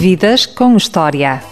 Vidas 0.00 0.46
com 0.46 0.76
História. 0.76 1.42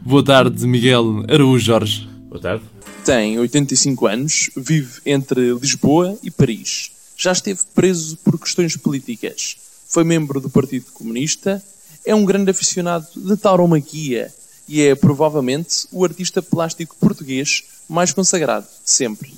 Boa 0.00 0.24
tarde, 0.24 0.64
Miguel 0.64 1.24
Araújo 1.28 1.58
Jorge. 1.58 2.08
Boa 2.28 2.40
tarde. 2.40 2.62
Tem 3.04 3.36
85 3.36 4.06
anos, 4.06 4.50
vive 4.56 5.00
entre 5.04 5.52
Lisboa 5.54 6.16
e 6.22 6.30
Paris. 6.30 6.92
Já 7.16 7.32
esteve 7.32 7.58
preso 7.74 8.16
por 8.18 8.38
questões 8.38 8.76
políticas. 8.76 9.56
Foi 9.88 10.04
membro 10.04 10.40
do 10.40 10.48
Partido 10.48 10.86
Comunista. 10.94 11.60
É 12.06 12.14
um 12.14 12.24
grande 12.24 12.52
aficionado 12.52 13.08
de 13.16 13.36
tauromaquia 13.36 14.32
e 14.68 14.82
é 14.82 14.94
provavelmente 14.94 15.88
o 15.90 16.04
artista 16.04 16.42
plástico 16.42 16.94
português 16.96 17.64
mais 17.88 18.12
consagrado 18.12 18.66
de 18.84 18.90
sempre. 18.90 19.34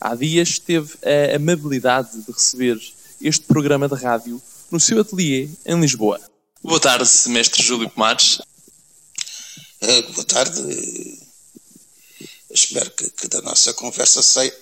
Há 0.00 0.14
dias 0.14 0.58
teve 0.58 0.94
a 1.04 1.36
amabilidade 1.36 2.22
de 2.22 2.32
receber 2.32 2.80
este 3.20 3.44
programa 3.46 3.88
de 3.88 3.94
rádio 3.96 4.40
no 4.70 4.78
seu 4.78 5.00
ateliê 5.00 5.48
em 5.66 5.80
Lisboa. 5.80 6.20
Boa 6.62 6.80
tarde, 6.80 7.10
mestre 7.26 7.62
Júlio 7.62 7.90
Pomares. 7.90 8.40
Uh, 9.82 10.12
boa 10.12 10.24
tarde. 10.24 11.18
Espero 12.50 12.90
que, 12.92 13.10
que, 13.10 13.28
da 13.28 13.42
nossa 13.42 13.72
conversa 13.74 14.22
saia, 14.22 14.54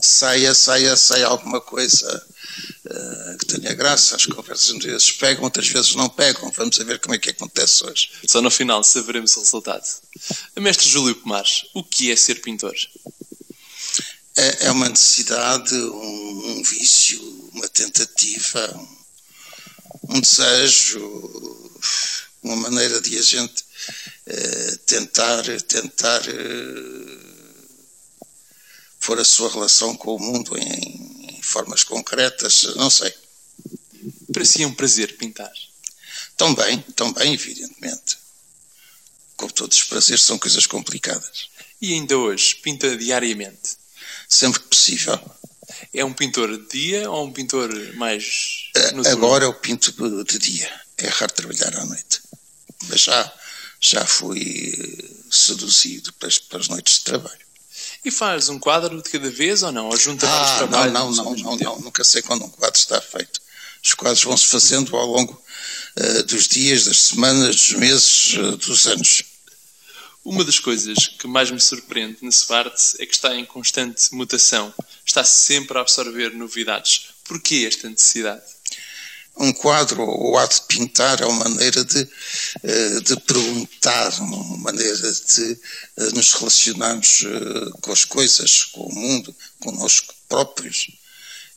saia, 0.00 0.54
saia, 0.54 0.96
saia 0.96 1.26
alguma 1.26 1.60
coisa 1.60 2.26
que 3.38 3.46
tenha 3.46 3.74
graça. 3.74 4.16
As 4.16 4.26
conversas 4.26 4.74
às 4.76 4.84
vezes 4.84 5.10
pegam, 5.12 5.44
outras 5.44 5.68
vezes 5.68 5.94
não 5.94 6.08
pegam. 6.08 6.50
Vamos 6.52 6.76
ver 6.76 6.98
como 6.98 7.14
é 7.14 7.18
que 7.18 7.30
acontece 7.30 7.84
hoje. 7.84 8.10
Só 8.26 8.40
no 8.40 8.50
final 8.50 8.82
saberemos 8.82 9.36
o 9.36 9.40
resultado. 9.40 9.86
Mestre 10.58 10.88
Júlio 10.88 11.14
Pomares, 11.16 11.66
o 11.74 11.82
que 11.84 12.10
é 12.10 12.16
ser 12.16 12.40
pintor? 12.40 12.74
É, 14.36 14.66
é 14.66 14.70
uma 14.70 14.88
necessidade, 14.88 15.74
um, 15.74 16.50
um, 16.50 16.62
vício, 16.62 17.20
uma 17.52 17.68
tentativa, 17.68 18.74
um, 18.76 20.16
um 20.16 20.20
desejo, 20.20 21.70
uma 22.42 22.56
maneira 22.56 23.00
de 23.00 23.18
a 23.18 23.22
gente 23.22 23.64
uh, 24.26 24.76
tentar, 24.86 25.42
tentar 25.62 26.22
uh, 26.22 27.30
pôr 29.04 29.18
a 29.18 29.24
sua 29.24 29.50
relação 29.50 29.96
com 29.96 30.14
o 30.14 30.18
mundo 30.18 30.56
em, 30.56 30.62
em, 30.62 30.99
formas 31.50 31.84
concretas, 31.84 32.62
não 32.76 32.90
sei. 32.90 33.12
Para 34.32 34.44
si 34.44 34.62
é 34.62 34.66
um 34.66 34.74
prazer 34.74 35.16
pintar? 35.16 35.52
Também, 36.36 36.80
também, 36.96 37.34
evidentemente. 37.34 38.18
Como 39.36 39.52
todos 39.52 39.76
os 39.78 39.84
prazeres, 39.84 40.22
são 40.22 40.38
coisas 40.38 40.66
complicadas. 40.66 41.48
E 41.80 41.92
ainda 41.92 42.16
hoje, 42.16 42.56
pinta 42.56 42.96
diariamente? 42.96 43.76
Sempre 44.28 44.60
que 44.60 44.68
possível. 44.68 45.18
É 45.92 46.04
um 46.04 46.12
pintor 46.12 46.56
de 46.56 46.68
dia 46.68 47.10
ou 47.10 47.26
um 47.26 47.32
pintor 47.32 47.70
mais. 47.94 48.70
Uh, 48.76 49.08
agora 49.08 49.44
eu 49.44 49.54
pinto 49.54 49.92
de 50.24 50.38
dia. 50.38 50.80
É 50.98 51.08
raro 51.08 51.32
trabalhar 51.32 51.76
à 51.76 51.84
noite. 51.84 52.20
Mas 52.88 53.00
já 53.02 53.32
já 53.80 54.06
fui 54.06 54.76
seduzido 55.30 56.12
para 56.14 56.28
as, 56.28 56.38
para 56.38 56.60
as 56.60 56.68
noites 56.68 56.98
de 56.98 57.04
trabalho. 57.04 57.49
E 58.04 58.10
faz 58.10 58.48
um 58.48 58.58
quadro 58.58 59.02
de 59.02 59.10
cada 59.10 59.30
vez 59.30 59.62
ou 59.62 59.72
não? 59.72 59.88
Ou 59.88 59.96
junta 59.96 60.26
ah, 60.26 60.30
vários 60.30 60.56
trabalhos? 60.56 60.92
Não, 60.92 61.12
não, 61.12 61.34
não, 61.34 61.56
não, 61.56 61.80
nunca 61.80 62.02
sei 62.02 62.22
quando 62.22 62.44
um 62.44 62.48
quadro 62.48 62.78
está 62.78 63.00
feito. 63.00 63.40
Os 63.82 63.94
quadros 63.94 64.22
vão-se 64.22 64.46
fazendo 64.46 64.96
ao 64.96 65.06
longo 65.06 65.42
uh, 65.98 66.22
dos 66.24 66.48
dias, 66.48 66.84
das 66.84 67.00
semanas, 67.00 67.56
dos 67.56 67.72
meses, 67.72 68.34
uh, 68.34 68.56
dos 68.56 68.86
anos. 68.86 69.22
Uma 70.24 70.44
das 70.44 70.58
coisas 70.58 71.08
que 71.18 71.26
mais 71.26 71.50
me 71.50 71.60
surpreende 71.60 72.18
nesse 72.20 72.52
arte 72.52 72.96
é 72.98 73.06
que 73.06 73.14
está 73.14 73.34
em 73.34 73.44
constante 73.44 74.14
mutação. 74.14 74.72
Está 75.04 75.24
sempre 75.24 75.78
a 75.78 75.80
absorver 75.80 76.34
novidades. 76.34 77.06
Porquê 77.24 77.64
esta 77.66 77.88
necessidade? 77.88 78.42
Um 79.36 79.52
quadro 79.52 80.02
ou 80.02 80.38
ato 80.38 80.56
de 80.56 80.66
pintar 80.66 81.20
é 81.20 81.26
uma 81.26 81.48
maneira 81.48 81.84
de, 81.84 82.08
eh, 82.62 83.00
de 83.00 83.16
perguntar, 83.20 84.20
uma 84.20 84.58
maneira 84.58 85.12
de 85.12 85.58
eh, 85.96 86.10
nos 86.14 86.32
relacionarmos 86.34 87.24
eh, 87.24 87.70
com 87.80 87.92
as 87.92 88.04
coisas, 88.04 88.64
com 88.64 88.82
o 88.82 88.94
mundo, 88.94 89.34
connosco 89.60 90.14
próprios. 90.28 90.90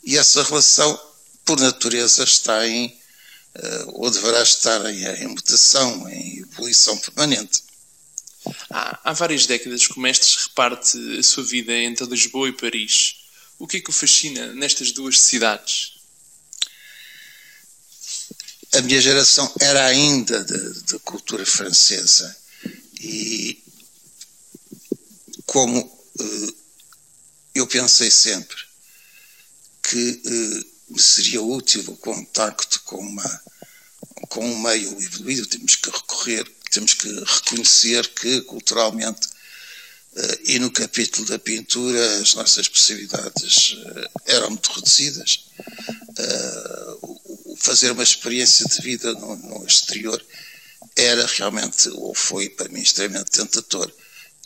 E 0.03 0.17
essa 0.17 0.43
relação, 0.43 0.99
por 1.45 1.59
natureza, 1.59 2.23
está 2.23 2.67
em, 2.67 2.97
ou 3.93 4.09
deverá 4.09 4.41
estar 4.41 4.83
em, 4.91 5.05
em 5.23 5.27
mutação, 5.27 6.09
em 6.09 6.39
evolução 6.39 6.97
permanente. 6.97 7.63
Há, 8.69 8.99
há 9.03 9.13
várias 9.13 9.45
décadas 9.45 9.87
que 9.87 9.97
o 9.97 10.01
mestre 10.01 10.43
reparte 10.43 10.97
a 11.19 11.23
sua 11.23 11.43
vida 11.43 11.73
entre 11.73 12.05
Lisboa 12.05 12.49
e 12.49 12.53
Paris. 12.53 13.15
O 13.59 13.67
que 13.67 13.77
é 13.77 13.79
que 13.79 13.89
o 13.89 13.93
fascina 13.93 14.53
nestas 14.53 14.91
duas 14.91 15.21
cidades? 15.21 16.02
A 18.73 18.81
minha 18.81 18.99
geração 18.99 19.51
era 19.59 19.85
ainda 19.85 20.43
de, 20.43 20.99
cultura 20.99 21.45
francesa 21.45 22.35
e 22.99 23.61
como 25.45 25.79
uh, 25.79 26.55
eu 27.53 27.67
pensei 27.67 28.09
sempre 28.09 28.55
que 29.83 30.21
uh, 30.89 30.99
seria 30.99 31.41
útil 31.41 31.83
o 31.87 31.97
contacto 31.97 32.81
com 32.85 32.97
uma 32.97 33.43
com 34.29 34.43
um 34.43 34.59
meio 34.59 34.89
evoluído 35.01 35.45
temos 35.45 35.75
que 35.75 35.89
recorrer 35.91 36.49
temos 36.71 36.95
que 36.95 37.07
reconhecer 37.07 38.07
que 38.15 38.41
culturalmente 38.41 39.27
uh, 39.27 40.39
e 40.45 40.57
no 40.57 40.71
capítulo 40.71 41.27
da 41.27 41.37
pintura 41.37 42.21
as 42.21 42.33
nossas 42.33 42.67
possibilidades 42.67 43.75
eram 44.25 44.49
muito 44.49 44.71
reduzidas 44.71 45.45
fazer 47.63 47.91
uma 47.91 48.03
experiência 48.03 48.65
de 48.67 48.81
vida 48.81 49.13
no, 49.13 49.35
no 49.37 49.65
exterior 49.65 50.23
era 50.97 51.25
realmente, 51.25 51.89
ou 51.89 52.13
foi 52.13 52.49
para 52.49 52.67
mim, 52.67 52.81
extremamente 52.81 53.31
tentador. 53.31 53.89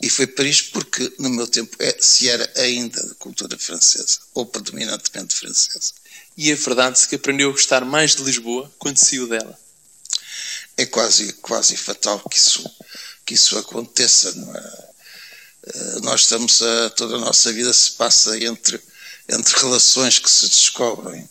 E 0.00 0.08
foi 0.08 0.28
para 0.28 0.44
isto 0.44 0.70
porque, 0.70 1.12
no 1.18 1.28
meu 1.28 1.48
tempo, 1.48 1.76
é, 1.80 1.96
se 2.00 2.28
era 2.28 2.48
ainda 2.56 3.02
de 3.02 3.14
cultura 3.16 3.58
francesa, 3.58 4.20
ou 4.32 4.46
predominantemente 4.46 5.34
francesa. 5.34 5.92
E 6.36 6.52
é 6.52 6.54
verdade 6.54 7.08
que 7.08 7.16
aprendeu 7.16 7.48
a 7.48 7.52
gostar 7.52 7.84
mais 7.84 8.14
de 8.14 8.22
Lisboa 8.22 8.72
quando 8.78 8.96
saiu 8.96 9.26
dela? 9.26 9.58
É 10.76 10.86
quase, 10.86 11.32
quase 11.34 11.76
fatal 11.76 12.20
que 12.30 12.38
isso, 12.38 12.64
que 13.26 13.34
isso 13.34 13.58
aconteça. 13.58 14.28
É? 14.28 14.88
Eh, 15.66 16.00
nós 16.02 16.20
estamos 16.20 16.62
a, 16.62 16.90
toda 16.90 17.16
a 17.16 17.20
nossa 17.20 17.52
vida 17.52 17.72
se 17.72 17.90
passa 17.92 18.38
entre, 18.38 18.80
entre 19.28 19.58
relações 19.58 20.20
que 20.20 20.30
se 20.30 20.46
descobrem 20.46 21.28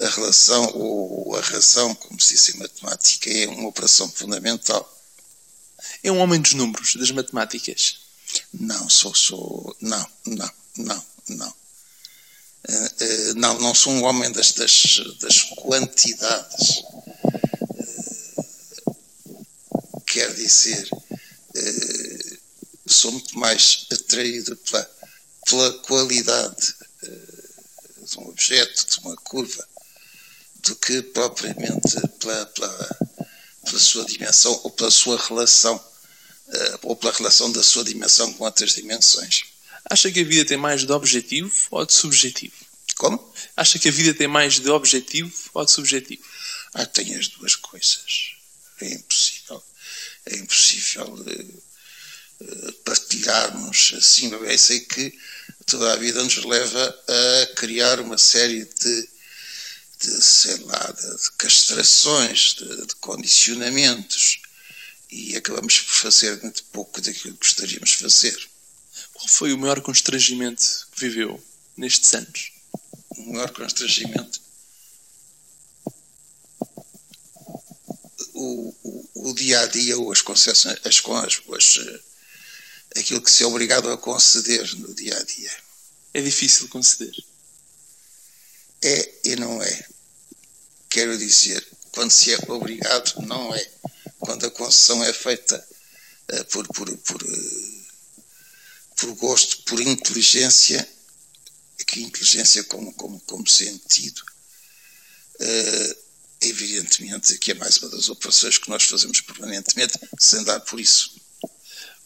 a 0.00 0.08
relação 0.08 0.70
ou 0.74 1.36
a 1.36 1.40
razão, 1.40 1.94
como 1.94 2.20
se 2.20 2.34
diz 2.34 2.48
em 2.50 2.58
matemática, 2.58 3.30
é 3.30 3.46
uma 3.46 3.68
operação 3.68 4.08
fundamental. 4.10 4.92
É 6.02 6.10
um 6.10 6.18
homem 6.18 6.40
dos 6.40 6.54
números, 6.54 6.96
das 6.96 7.10
matemáticas? 7.10 7.98
Não, 8.52 8.88
sou, 8.88 9.14
sou, 9.14 9.76
não, 9.80 10.06
não, 10.26 10.50
não, 10.76 11.04
não. 11.28 11.54
Uh, 12.68 12.72
uh, 12.72 13.34
não, 13.36 13.60
não 13.60 13.74
sou 13.74 13.92
um 13.92 14.02
homem 14.04 14.30
das, 14.32 14.52
das, 14.52 15.00
das 15.20 15.42
quantidades. 15.42 16.82
Uh, 18.84 20.00
quer 20.06 20.34
dizer, 20.34 20.88
sou 22.86 23.12
muito 23.12 23.38
mais 23.38 23.86
atraído 23.92 24.56
pela, 24.56 24.90
pela 25.46 25.78
qualidade 25.84 26.74
de 27.02 28.18
um 28.18 28.28
objeto, 28.28 28.86
de 28.86 28.98
uma 29.00 29.16
curva, 29.16 29.66
do 30.66 30.76
que 30.76 31.02
propriamente 31.02 31.96
pela, 32.18 32.46
pela, 32.46 32.98
pela 33.64 33.78
sua 33.78 34.04
dimensão 34.04 34.60
ou 34.64 34.70
pela 34.70 34.90
sua 34.90 35.16
relação, 35.16 35.76
uh, 35.76 36.78
ou 36.82 36.96
pela 36.96 37.12
relação 37.12 37.50
da 37.52 37.62
sua 37.62 37.84
dimensão 37.84 38.32
com 38.34 38.44
outras 38.44 38.72
dimensões. 38.74 39.44
Acha 39.88 40.10
que 40.10 40.20
a 40.20 40.24
vida 40.24 40.44
tem 40.44 40.56
mais 40.56 40.84
de 40.84 40.92
objetivo 40.92 41.52
ou 41.70 41.86
de 41.86 41.92
subjetivo? 41.92 42.54
Como? 42.96 43.32
Acha 43.56 43.78
que 43.78 43.88
a 43.88 43.92
vida 43.92 44.14
tem 44.14 44.26
mais 44.26 44.58
de 44.58 44.68
objetivo 44.70 45.32
ou 45.54 45.64
de 45.64 45.70
subjetivo? 45.70 46.22
Ah, 46.74 46.86
tem 46.86 47.14
as 47.14 47.28
duas 47.28 47.54
coisas. 47.54 48.36
É 48.80 48.92
impossível. 48.92 49.62
É 50.26 50.36
impossível 50.36 51.04
uh, 51.04 51.62
uh, 52.40 52.72
partilharmos 52.84 53.94
assim. 53.96 54.32
Eu 54.32 54.58
sei 54.58 54.80
que 54.80 55.16
toda 55.66 55.92
a 55.92 55.96
vida 55.96 56.22
nos 56.22 56.44
leva 56.44 57.04
a 57.08 57.54
criar 57.54 58.00
uma 58.00 58.18
série 58.18 58.64
de 58.64 59.15
de, 60.00 60.22
sei 60.22 60.56
lá, 60.58 60.92
de, 60.92 61.22
de 61.22 61.30
castrações, 61.32 62.54
de, 62.54 62.86
de, 62.86 62.94
condicionamentos, 62.96 64.40
e 65.10 65.36
acabamos 65.36 65.80
por 65.80 65.94
fazer 65.94 66.42
muito 66.42 66.64
pouco 66.64 67.00
daquilo 67.00 67.34
que 67.34 67.46
gostaríamos 67.46 67.90
de 67.90 67.96
fazer. 67.98 68.50
Qual 69.14 69.28
foi 69.28 69.52
o 69.52 69.58
maior 69.58 69.80
constrangimento 69.80 70.88
que 70.92 71.00
viveu 71.00 71.42
nestes 71.76 72.12
anos? 72.14 72.52
O 73.10 73.32
maior 73.32 73.50
constrangimento? 73.52 74.40
O, 78.34 78.74
o, 78.82 79.30
o 79.30 79.34
dia 79.34 79.60
a 79.60 79.66
dia, 79.66 79.96
ou 79.96 80.12
as 80.12 80.20
concessões, 80.20 80.78
as, 80.84 81.02
as, 81.04 81.42
as, 81.54 82.00
aquilo 82.96 83.22
que 83.22 83.30
se 83.30 83.42
é 83.42 83.46
obrigado 83.46 83.90
a 83.90 83.96
conceder 83.96 84.74
no 84.76 84.94
dia 84.94 85.16
a 85.16 85.22
dia. 85.22 85.52
É 86.12 86.20
difícil 86.20 86.68
conceder. 86.68 87.14
É 88.82 89.14
e 89.24 89.36
não 89.36 89.62
é. 89.62 89.86
Quero 90.88 91.16
dizer, 91.18 91.66
quando 91.92 92.10
se 92.10 92.32
é 92.32 92.38
obrigado, 92.48 93.14
não 93.26 93.54
é. 93.54 93.70
Quando 94.18 94.46
a 94.46 94.50
concessão 94.50 95.02
é 95.04 95.12
feita 95.12 95.66
uh, 96.32 96.44
por, 96.46 96.66
por, 96.68 96.96
por, 96.98 97.22
uh, 97.22 97.84
por 98.96 99.14
gosto, 99.16 99.62
por 99.64 99.80
inteligência, 99.80 100.86
que 101.86 102.02
inteligência 102.02 102.64
como, 102.64 102.92
como, 102.94 103.20
como 103.20 103.46
sentido, 103.46 104.22
uh, 105.40 105.96
evidentemente 106.40 107.38
que 107.38 107.52
é 107.52 107.54
mais 107.54 107.78
uma 107.78 107.90
das 107.90 108.08
operações 108.08 108.58
que 108.58 108.68
nós 108.68 108.82
fazemos 108.84 109.20
permanentemente, 109.20 109.98
sem 110.18 110.42
dar 110.44 110.60
por 110.60 110.80
isso. 110.80 111.14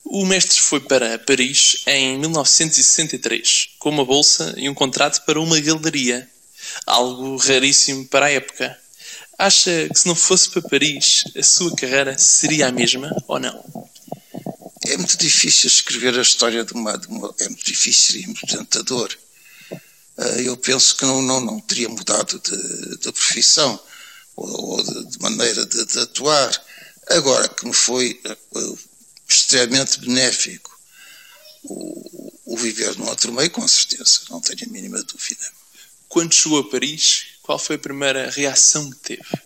O 0.04 0.26
mestre 0.26 0.60
foi 0.60 0.80
para 0.80 1.18
Paris 1.18 1.82
em 1.86 2.18
1963, 2.18 3.70
com 3.78 3.90
uma 3.90 4.04
bolsa 4.04 4.54
e 4.56 4.68
um 4.68 4.74
contrato 4.74 5.24
para 5.24 5.40
uma 5.40 5.60
galeria, 5.60 6.28
algo 6.86 7.36
raríssimo 7.36 8.06
para 8.06 8.26
a 8.26 8.30
época. 8.30 8.78
Acha 9.38 9.88
que 9.88 9.98
se 9.98 10.06
não 10.06 10.14
fosse 10.14 10.50
para 10.50 10.62
Paris, 10.62 11.24
a 11.36 11.42
sua 11.42 11.74
carreira 11.74 12.16
seria 12.18 12.68
a 12.68 12.72
mesma 12.72 13.10
ou 13.26 13.38
não? 13.38 13.64
É 14.86 14.96
muito 14.96 15.16
difícil 15.16 15.68
escrever 15.68 16.18
a 16.18 16.22
história 16.22 16.64
de 16.64 16.72
uma. 16.72 16.96
De 16.98 17.06
uma 17.06 17.34
é 17.38 17.48
muito 17.48 17.64
difícil 17.64 18.20
e 18.20 18.26
muito 18.26 18.46
tentador. 18.46 19.16
Ah, 20.20 20.40
eu 20.42 20.56
penso 20.56 20.96
que 20.96 21.04
não, 21.06 21.22
não, 21.22 21.40
não 21.40 21.60
teria 21.60 21.88
mudado 21.88 22.38
de, 22.40 22.98
de 22.98 23.12
profissão 23.12 23.80
ou, 24.36 24.82
de, 24.82 25.04
de, 25.06 25.18
maneira 25.18 25.64
de, 25.64 25.84
de, 25.86 25.98
atuar. 25.98 26.50
Agora 27.08 27.48
que 27.48 27.66
me 27.66 27.72
foi 27.72 28.20
uh, 28.54 28.78
extremamente 29.26 30.00
benéfico 30.00 30.78
o, 31.64 32.32
o, 32.44 32.56
viver 32.56 32.96
num 32.98 33.08
outro 33.08 33.32
meio, 33.32 33.50
com 33.50 33.66
certeza, 33.66 34.20
não 34.28 34.40
tenho 34.40 34.68
a 34.68 34.72
mínima 34.72 35.02
dúvida. 35.02 35.50
Quando 36.10 36.34
chegou 36.34 36.58
a 36.58 36.68
Paris, 36.68 37.26
qual 37.40 37.56
foi 37.56 37.76
a 37.76 37.78
primeira 37.78 38.28
reação 38.30 38.90
que 38.90 38.96
teve? 38.96 39.42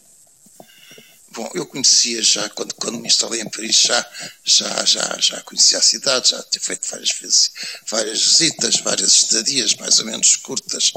Bom, 1.32 1.50
eu 1.54 1.66
conhecia 1.66 2.22
já, 2.22 2.48
quando, 2.48 2.74
quando 2.76 2.98
me 2.98 3.06
instalei 3.06 3.42
em 3.42 3.50
Paris, 3.50 3.82
já, 3.82 4.10
já, 4.42 4.84
já, 4.86 5.16
já 5.20 5.42
conhecia 5.42 5.76
a 5.76 5.82
cidade, 5.82 6.30
já 6.30 6.42
tinha 6.44 6.62
feito 6.62 6.88
várias 6.88 7.10
vezes, 7.10 7.50
várias 7.86 8.22
visitas, 8.22 8.80
várias 8.80 9.14
estadias, 9.14 9.74
mais 9.74 9.98
ou 9.98 10.06
menos 10.06 10.36
curtas, 10.36 10.90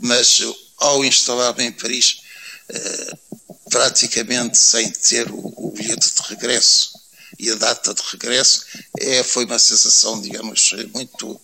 mas 0.00 0.42
ao 0.78 1.04
instalar-me 1.04 1.62
em 1.62 1.72
Paris, 1.72 2.22
eh, 2.70 3.12
praticamente 3.70 4.58
sem 4.58 4.90
ter 4.90 5.30
o, 5.30 5.54
o, 5.56 5.70
bilhete 5.70 6.12
de 6.12 6.22
regresso 6.28 6.90
e 7.38 7.50
a 7.52 7.54
data 7.54 7.94
de 7.94 8.02
regresso, 8.10 8.64
é, 8.98 9.22
foi 9.22 9.44
uma 9.44 9.60
sensação, 9.60 10.20
digamos, 10.20 10.72
muito 10.92 11.40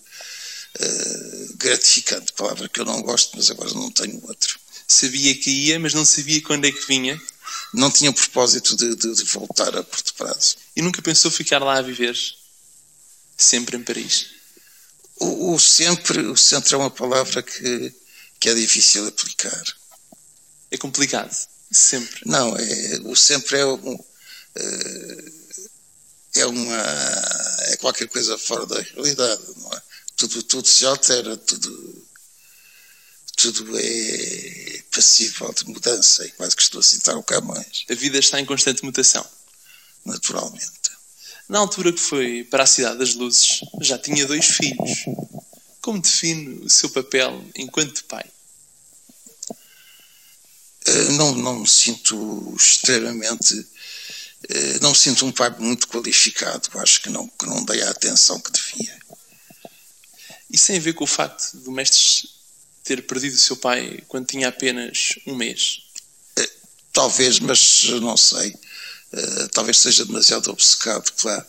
eh, 0.80 1.46
gratificante, 1.56 2.32
palavra 2.32 2.68
que 2.68 2.80
eu 2.80 2.84
não 2.84 3.02
gosto, 3.02 3.36
mas 3.36 3.50
agora 3.50 3.72
não 3.74 3.90
tenho 3.90 4.20
outra. 4.26 4.54
Sabia 4.88 5.34
que 5.34 5.50
ia, 5.50 5.78
mas 5.78 5.94
não 5.94 6.04
sabia 6.04 6.42
quando 6.42 6.66
é 6.66 6.72
que 6.72 6.86
vinha? 6.86 7.20
não 7.72 7.90
tinha 7.90 8.10
o 8.10 8.14
propósito 8.14 8.76
de, 8.76 8.94
de, 8.96 9.14
de, 9.14 9.24
voltar 9.24 9.76
a 9.76 9.82
curto 9.82 10.14
prazo. 10.14 10.56
E 10.74 10.82
nunca 10.82 11.02
pensou 11.02 11.30
ficar 11.30 11.62
lá 11.62 11.78
a 11.78 11.82
viver? 11.82 12.16
Sempre 13.36 13.76
em 13.76 13.82
Paris? 13.82 14.26
O, 15.16 15.54
o 15.54 15.60
sempre, 15.60 16.20
o 16.20 16.36
sempre 16.36 16.74
é 16.74 16.76
uma 16.76 16.90
palavra 16.90 17.42
que, 17.42 17.94
que 18.38 18.48
é 18.48 18.54
difícil 18.54 19.02
de 19.02 19.08
aplicar. 19.08 19.62
É 20.70 20.76
complicado? 20.76 21.34
Sempre? 21.70 22.22
Não, 22.26 22.56
é, 22.56 23.00
o 23.04 23.14
sempre 23.14 23.58
é 23.58 23.66
um, 23.66 24.04
eh, 24.56 25.32
é 26.36 26.46
uma 26.46 26.76
é 27.68 27.76
qualquer 27.76 28.08
coisa 28.08 28.36
fora 28.36 28.66
da 28.66 28.80
realidade, 28.80 29.42
não 29.56 29.72
é? 29.72 29.82
Tudo, 30.20 30.42
tudo 30.42 30.68
se 30.68 30.84
altera, 30.84 31.34
tudo 31.34 32.06
tudo 33.36 33.78
é 33.78 34.82
passível 34.94 35.50
de 35.54 35.64
mudança 35.66 36.26
e 36.26 36.30
quase 36.32 36.54
que 36.54 36.60
estou 36.60 36.80
a 36.80 36.82
citar 36.82 37.16
o 37.16 37.22
Camões. 37.22 37.86
A 37.90 37.94
vida 37.94 38.18
está 38.18 38.38
em 38.38 38.44
constante 38.44 38.84
mutação. 38.84 39.24
Naturalmente. 40.04 40.90
Na 41.48 41.60
altura 41.60 41.90
que 41.90 42.00
foi 42.00 42.44
para 42.44 42.64
a 42.64 42.66
Cidade 42.66 42.98
das 42.98 43.14
Luzes, 43.14 43.60
já 43.80 43.96
tinha 43.96 44.26
dois 44.26 44.44
filhos. 44.44 45.06
Como 45.80 46.02
define 46.02 46.66
o 46.66 46.68
seu 46.68 46.90
papel 46.90 47.42
enquanto 47.56 48.04
pai? 48.04 48.26
Eh, 50.84 51.12
não, 51.12 51.34
não 51.34 51.60
me 51.60 51.68
sinto 51.68 52.54
extremamente. 52.58 53.66
Eh, 54.50 54.78
não 54.82 54.90
me 54.90 54.96
sinto 54.98 55.24
um 55.24 55.32
pai 55.32 55.48
muito 55.58 55.88
qualificado. 55.88 56.68
Acho 56.78 57.00
que 57.00 57.08
não, 57.08 57.26
que 57.26 57.46
não 57.46 57.64
dei 57.64 57.82
a 57.84 57.90
atenção 57.90 58.38
que 58.38 58.52
devia. 58.52 58.99
Isso 60.50 60.66
tem 60.66 60.78
a 60.78 60.80
ver 60.80 60.94
com 60.94 61.04
o 61.04 61.06
facto 61.06 61.56
do 61.58 61.70
mestre 61.70 62.28
ter 62.82 63.06
perdido 63.06 63.34
o 63.34 63.38
seu 63.38 63.56
pai 63.56 64.02
quando 64.08 64.26
tinha 64.26 64.48
apenas 64.48 65.14
um 65.26 65.34
mês? 65.36 65.82
Eh, 66.36 66.50
talvez, 66.92 67.38
mas 67.38 67.84
não 68.00 68.16
sei. 68.16 68.54
Uh, 69.12 69.48
talvez 69.48 69.78
seja 69.78 70.04
demasiado 70.04 70.50
obcecado 70.50 71.12
pela, 71.14 71.46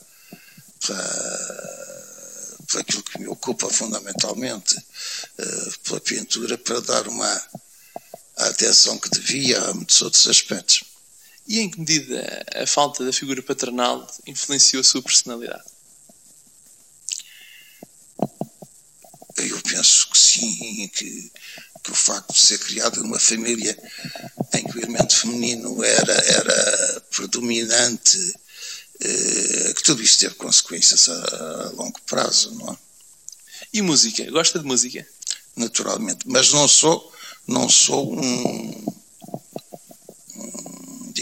pela, 0.86 2.58
pela 2.68 2.82
aquilo 2.82 3.04
que 3.04 3.20
me 3.20 3.28
ocupa 3.28 3.70
fundamentalmente, 3.70 4.76
uh, 4.78 5.80
pela 5.84 6.00
pintura, 6.02 6.58
para 6.58 6.80
dar 6.82 7.08
uma 7.08 7.50
atenção 8.38 8.98
que 8.98 9.10
devia 9.10 9.60
a 9.62 9.74
muitos 9.74 10.02
outros 10.02 10.28
aspectos. 10.28 10.84
E 11.48 11.60
em 11.60 11.70
que 11.70 11.80
medida 11.80 12.46
a 12.56 12.66
falta 12.66 13.04
da 13.04 13.14
figura 13.14 13.42
paternal 13.44 14.08
influenciou 14.26 14.82
a 14.82 14.84
sua 14.84 15.02
personalidade? 15.02 15.71
Eu 19.48 19.60
penso 19.62 20.10
que 20.10 20.18
sim, 20.18 20.88
que, 20.94 21.32
que 21.84 21.92
o 21.92 21.96
facto 21.96 22.34
de 22.34 22.40
ser 22.40 22.60
criado 22.60 23.02
numa 23.02 23.20
família 23.20 23.78
em 24.54 24.64
que 24.64 24.78
o 24.78 24.82
elemento 24.82 25.16
feminino 25.16 25.84
era, 25.84 26.14
era 26.14 27.02
predominante, 27.12 28.34
eh, 29.00 29.74
que 29.76 29.84
tudo 29.84 30.02
isso 30.02 30.20
teve 30.20 30.36
consequências 30.36 31.10
a, 31.10 31.14
a, 31.14 31.70
longo 31.72 32.00
prazo, 32.02 32.54
não 32.56 32.74
é? 32.74 32.78
E 33.74 33.82
música? 33.82 34.30
Gosta 34.30 34.60
de 34.60 34.66
música? 34.66 35.06
Naturalmente, 35.56 36.20
mas 36.26 36.52
não 36.52 36.68
sou, 36.68 37.12
não 37.48 37.70
sou 37.70 38.14
um, 38.14 38.86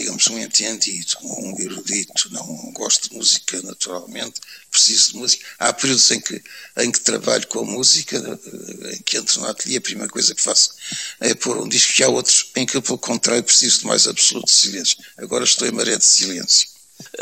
digamos, 0.00 0.26
um 0.28 0.38
entendido, 0.38 1.16
um 1.22 1.60
erudito, 1.60 2.32
não 2.32 2.72
gosto 2.72 3.10
de 3.10 3.16
música 3.16 3.60
naturalmente, 3.62 4.40
preciso 4.70 5.12
de 5.12 5.18
música. 5.18 5.44
Há 5.58 5.74
períodos 5.74 6.10
em 6.10 6.20
que, 6.20 6.42
em 6.78 6.90
que 6.90 7.00
trabalho 7.00 7.46
com 7.48 7.60
a 7.60 7.64
música, 7.64 8.16
eh, 8.16 8.94
em 8.94 9.02
que 9.02 9.18
entro 9.18 9.40
no 9.40 9.46
ateliê, 9.46 9.76
a 9.76 9.80
primeira 9.82 10.10
coisa 10.10 10.34
que 10.34 10.40
faço 10.40 10.72
é 11.20 11.34
pôr 11.34 11.58
um 11.58 11.68
disco, 11.68 12.00
e 12.00 12.04
há 12.04 12.08
outros 12.08 12.50
em 12.56 12.64
que, 12.64 12.80
pelo 12.80 12.96
contrário, 12.96 13.42
preciso 13.42 13.80
de 13.80 13.86
mais 13.86 14.08
absoluto 14.08 14.50
silêncio. 14.50 14.96
Agora 15.18 15.44
estou 15.44 15.68
em 15.68 15.72
maré 15.72 15.96
de 15.98 16.04
silêncio. 16.04 16.68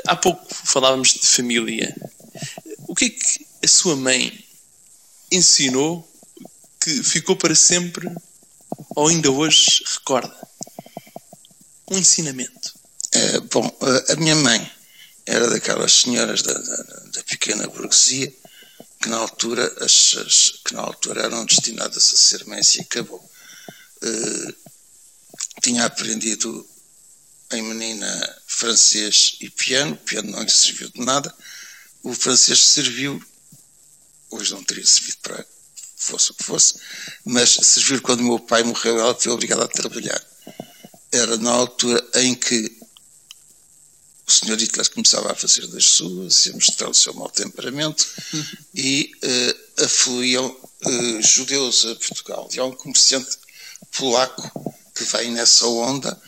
Há 0.06 0.14
pouco 0.14 0.47
falávamos 0.49 1.14
de 1.14 1.26
família. 1.26 1.94
O 2.87 2.94
que 2.94 3.06
é 3.06 3.11
que 3.11 3.47
a 3.64 3.68
sua 3.68 3.97
mãe 3.97 4.44
ensinou 5.32 6.08
que 6.80 7.02
ficou 7.02 7.35
para 7.35 7.56
sempre 7.56 8.08
ou 8.94 9.08
ainda 9.08 9.30
hoje 9.32 9.82
recorda? 9.85 10.49
Um 11.90 11.99
ensinamento. 11.99 12.75
É, 13.12 13.40
bom, 13.40 13.78
a 14.09 14.16
minha 14.16 14.37
mãe 14.37 14.73
era 15.26 15.49
daquelas 15.49 15.92
senhoras 15.92 16.42
da, 16.42 16.52
da, 16.52 16.83
da 17.12 17.23
pequena 17.25 17.66
burguesia 17.68 18.33
que 19.00 19.09
na 19.09 19.16
altura 19.16 19.64
as, 19.80 20.16
as, 20.16 20.52
que 20.64 20.75
na 20.75 20.80
altura 20.80 21.23
eram 21.23 21.45
destinadas 21.45 22.12
a 22.12 22.16
ser 22.16 22.45
mães 22.47 22.75
e 22.75 22.80
acabou. 22.80 23.23
Uh, 24.02 24.54
tinha 25.62 25.85
aprendido 25.85 26.66
em 27.52 27.62
menina 27.62 28.37
francês 28.47 29.37
e 29.40 29.49
piano, 29.50 29.92
o 29.92 29.99
piano 29.99 30.30
não 30.30 30.42
lhe 30.42 30.50
serviu 30.50 30.90
de 30.90 31.00
nada, 31.00 31.35
o 32.02 32.12
francês 32.12 32.61
serviu, 32.61 33.23
hoje 34.30 34.52
não 34.52 34.62
teria 34.62 34.87
servido 34.87 35.18
para 35.23 35.47
fosse 35.97 36.30
o 36.30 36.35
que 36.35 36.45
fosse, 36.45 36.75
mas 37.25 37.50
serviu 37.50 38.00
quando 38.00 38.23
meu 38.23 38.38
pai 38.38 38.62
morreu, 38.62 39.00
ela 39.00 39.14
foi 39.14 39.33
obrigada 39.33 39.64
a 39.64 39.68
trabalhar. 39.68 40.25
Era 41.11 41.37
na 41.38 41.50
altura 41.50 42.05
em 42.17 42.35
que 42.35 42.79
o 44.29 44.31
senhor 44.31 44.59
Hitler 44.61 44.91
começava 44.91 45.33
a 45.33 45.35
fazer 45.35 45.67
das 45.69 45.87
suas, 45.87 46.47
a 46.49 46.53
mostrar 46.53 46.91
o 46.91 46.95
seu 46.95 47.15
mau 47.15 47.31
temperamento 47.31 48.07
e 48.75 49.11
uh, 49.25 49.85
afluíam 49.85 50.47
uh, 50.85 51.23
judeus 51.23 51.87
a 51.87 51.95
Portugal. 51.97 52.47
E 52.53 52.61
há 52.61 52.65
um 52.65 52.73
comerciante 52.73 53.38
polaco 53.97 54.77
que 54.95 55.05
vem 55.05 55.31
nessa 55.31 55.67
onda, 55.67 56.21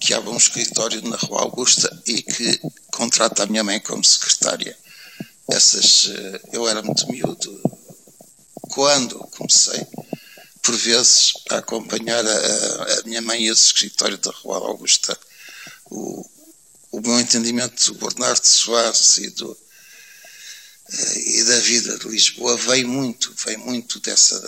que 0.00 0.14
abre 0.14 0.30
um 0.30 0.36
escritório 0.36 1.02
na 1.02 1.16
Rua 1.16 1.40
Augusta 1.40 1.90
e 2.06 2.22
que 2.22 2.60
contrata 2.92 3.42
a 3.42 3.46
minha 3.46 3.64
mãe 3.64 3.80
como 3.80 4.04
secretária. 4.04 4.78
Essas, 5.50 6.04
uh, 6.04 6.40
eu 6.52 6.68
era 6.68 6.80
muito 6.80 7.10
miúdo 7.10 7.60
quando 8.68 9.18
comecei, 9.36 9.84
por 10.68 10.76
vezes, 10.76 11.32
a 11.48 11.56
acompanhar 11.56 12.22
a, 12.26 13.00
a 13.00 13.02
minha 13.06 13.22
mãe 13.22 13.48
a 13.48 13.52
esse 13.52 13.68
escritório 13.68 14.18
da 14.18 14.30
Rua 14.30 14.58
Augusta. 14.58 15.18
O, 15.86 16.28
o 16.92 17.00
meu 17.00 17.18
entendimento 17.18 17.90
do 17.90 18.06
Bernardo 18.06 18.44
Soares 18.44 19.16
e, 19.16 19.30
do, 19.30 19.56
eh, 20.92 21.18
e 21.20 21.44
da 21.44 21.58
vida 21.60 21.98
de 21.98 22.06
Lisboa 22.08 22.54
vem 22.58 22.84
muito, 22.84 23.34
vem 23.46 23.56
muito 23.56 23.98
dessa, 24.00 24.38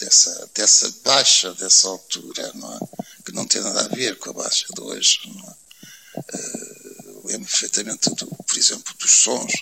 dessa, 0.00 0.50
dessa 0.52 0.92
baixa, 1.04 1.54
dessa 1.54 1.86
altura, 1.86 2.50
não 2.56 2.74
é? 2.74 2.78
que 3.24 3.30
não 3.30 3.46
tem 3.46 3.62
nada 3.62 3.84
a 3.84 3.88
ver 3.94 4.18
com 4.18 4.30
a 4.30 4.32
baixa 4.32 4.66
de 4.74 4.80
hoje. 4.80 5.20
Não 5.26 5.48
é? 5.48 6.18
Uh, 6.18 7.28
lembro 7.28 7.48
perfeitamente, 7.48 8.10
do, 8.16 8.26
por 8.26 8.58
exemplo, 8.58 8.92
dos 8.98 9.12
sons, 9.12 9.52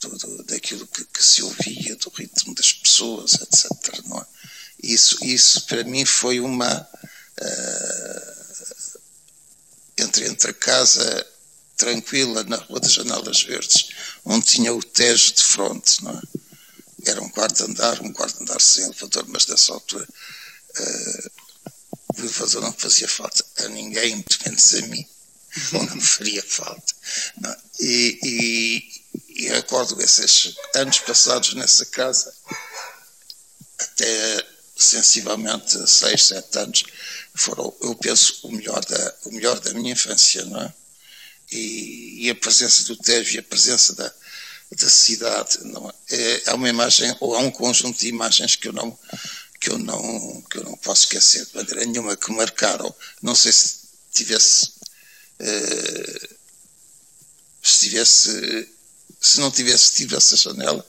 do, 0.00 0.16
do, 0.16 0.44
daquilo 0.44 0.86
que, 0.86 1.04
que, 1.04 1.22
se 1.22 1.42
ouvia, 1.42 1.94
do 1.96 2.08
ritmo 2.08 2.54
das 2.54 2.72
pessoas, 2.72 3.34
etc. 3.34 4.02
Não 4.06 4.18
é? 4.18 4.36
Isso, 4.92 5.24
isso 5.24 5.66
para 5.66 5.84
mim 5.84 6.04
foi 6.04 6.40
uma. 6.40 6.88
Uh, 7.40 8.36
entre, 9.98 10.26
entre 10.26 10.50
a 10.50 10.54
casa 10.54 11.26
tranquila 11.76 12.42
na 12.44 12.56
Rua 12.56 12.80
das 12.80 12.92
Janelas 12.92 13.42
Verdes, 13.42 13.88
onde 14.24 14.46
tinha 14.46 14.72
o 14.72 14.82
Tejo 14.82 15.34
de 15.34 15.42
fronte, 15.42 16.02
não 16.04 16.12
é? 16.12 16.22
Era 17.04 17.22
um 17.22 17.28
quarto 17.28 17.64
andar, 17.64 18.00
um 18.00 18.12
quarto 18.12 18.42
andar 18.42 18.60
sem 18.60 18.84
elevador, 18.84 19.24
mas 19.28 19.46
nessa 19.46 19.72
altura 19.72 20.06
uh, 20.78 21.30
o 22.16 22.20
elevador 22.20 22.62
não 22.62 22.72
fazia 22.72 23.08
falta 23.08 23.44
a 23.58 23.68
ninguém, 23.68 24.14
muito 24.14 24.38
menos 24.44 24.74
a 24.74 24.82
mim, 24.82 25.06
não 25.72 25.94
me 25.94 26.00
faria 26.00 26.42
falta. 26.42 26.94
Não? 27.40 27.50
É? 27.50 27.58
E, 27.80 28.18
e, 28.22 29.42
e 29.44 29.48
recordo 29.48 30.00
esses 30.00 30.54
anos 30.74 30.98
passados 31.00 31.54
nessa 31.54 31.86
casa, 31.86 32.32
até 33.78 34.55
sensivelmente 34.76 35.88
seis, 35.88 36.24
sete 36.24 36.58
anos, 36.58 36.84
foram, 37.34 37.74
eu 37.80 37.94
penso, 37.94 38.46
o 38.46 38.52
melhor 38.52 38.84
da, 38.84 39.14
o 39.24 39.32
melhor 39.32 39.58
da 39.60 39.72
minha 39.72 39.92
infância, 39.92 40.44
não 40.44 40.60
é? 40.60 40.74
E, 41.50 42.26
e 42.26 42.30
a 42.30 42.34
presença 42.34 42.84
do 42.84 42.96
Tejo 42.96 43.36
e 43.36 43.38
a 43.38 43.42
presença 43.42 43.94
da, 43.94 44.12
da 44.72 44.90
cidade, 44.90 45.58
não 45.64 45.88
é? 46.10 46.42
é 46.46 46.54
uma 46.54 46.68
imagem, 46.68 47.16
ou 47.20 47.34
é 47.36 47.38
um 47.38 47.50
conjunto 47.50 48.00
de 48.00 48.08
imagens 48.08 48.56
que 48.56 48.68
eu 48.68 48.72
não, 48.72 48.98
que 49.60 49.70
eu 49.70 49.78
não, 49.78 50.42
que 50.50 50.58
eu 50.58 50.64
não 50.64 50.76
posso 50.76 51.04
esquecer 51.04 51.46
de 51.46 51.54
maneira 51.54 51.84
nenhuma, 51.86 52.16
que 52.16 52.32
marcaram, 52.32 52.94
não 53.22 53.34
sei 53.34 53.52
se 53.52 53.76
tivesse, 54.12 54.72
uh, 55.40 56.36
se 57.62 57.80
tivesse, 57.80 58.68
se 59.20 59.40
não 59.40 59.50
tivesse 59.50 59.94
tido 59.94 60.16
essa 60.16 60.36
janela, 60.36 60.84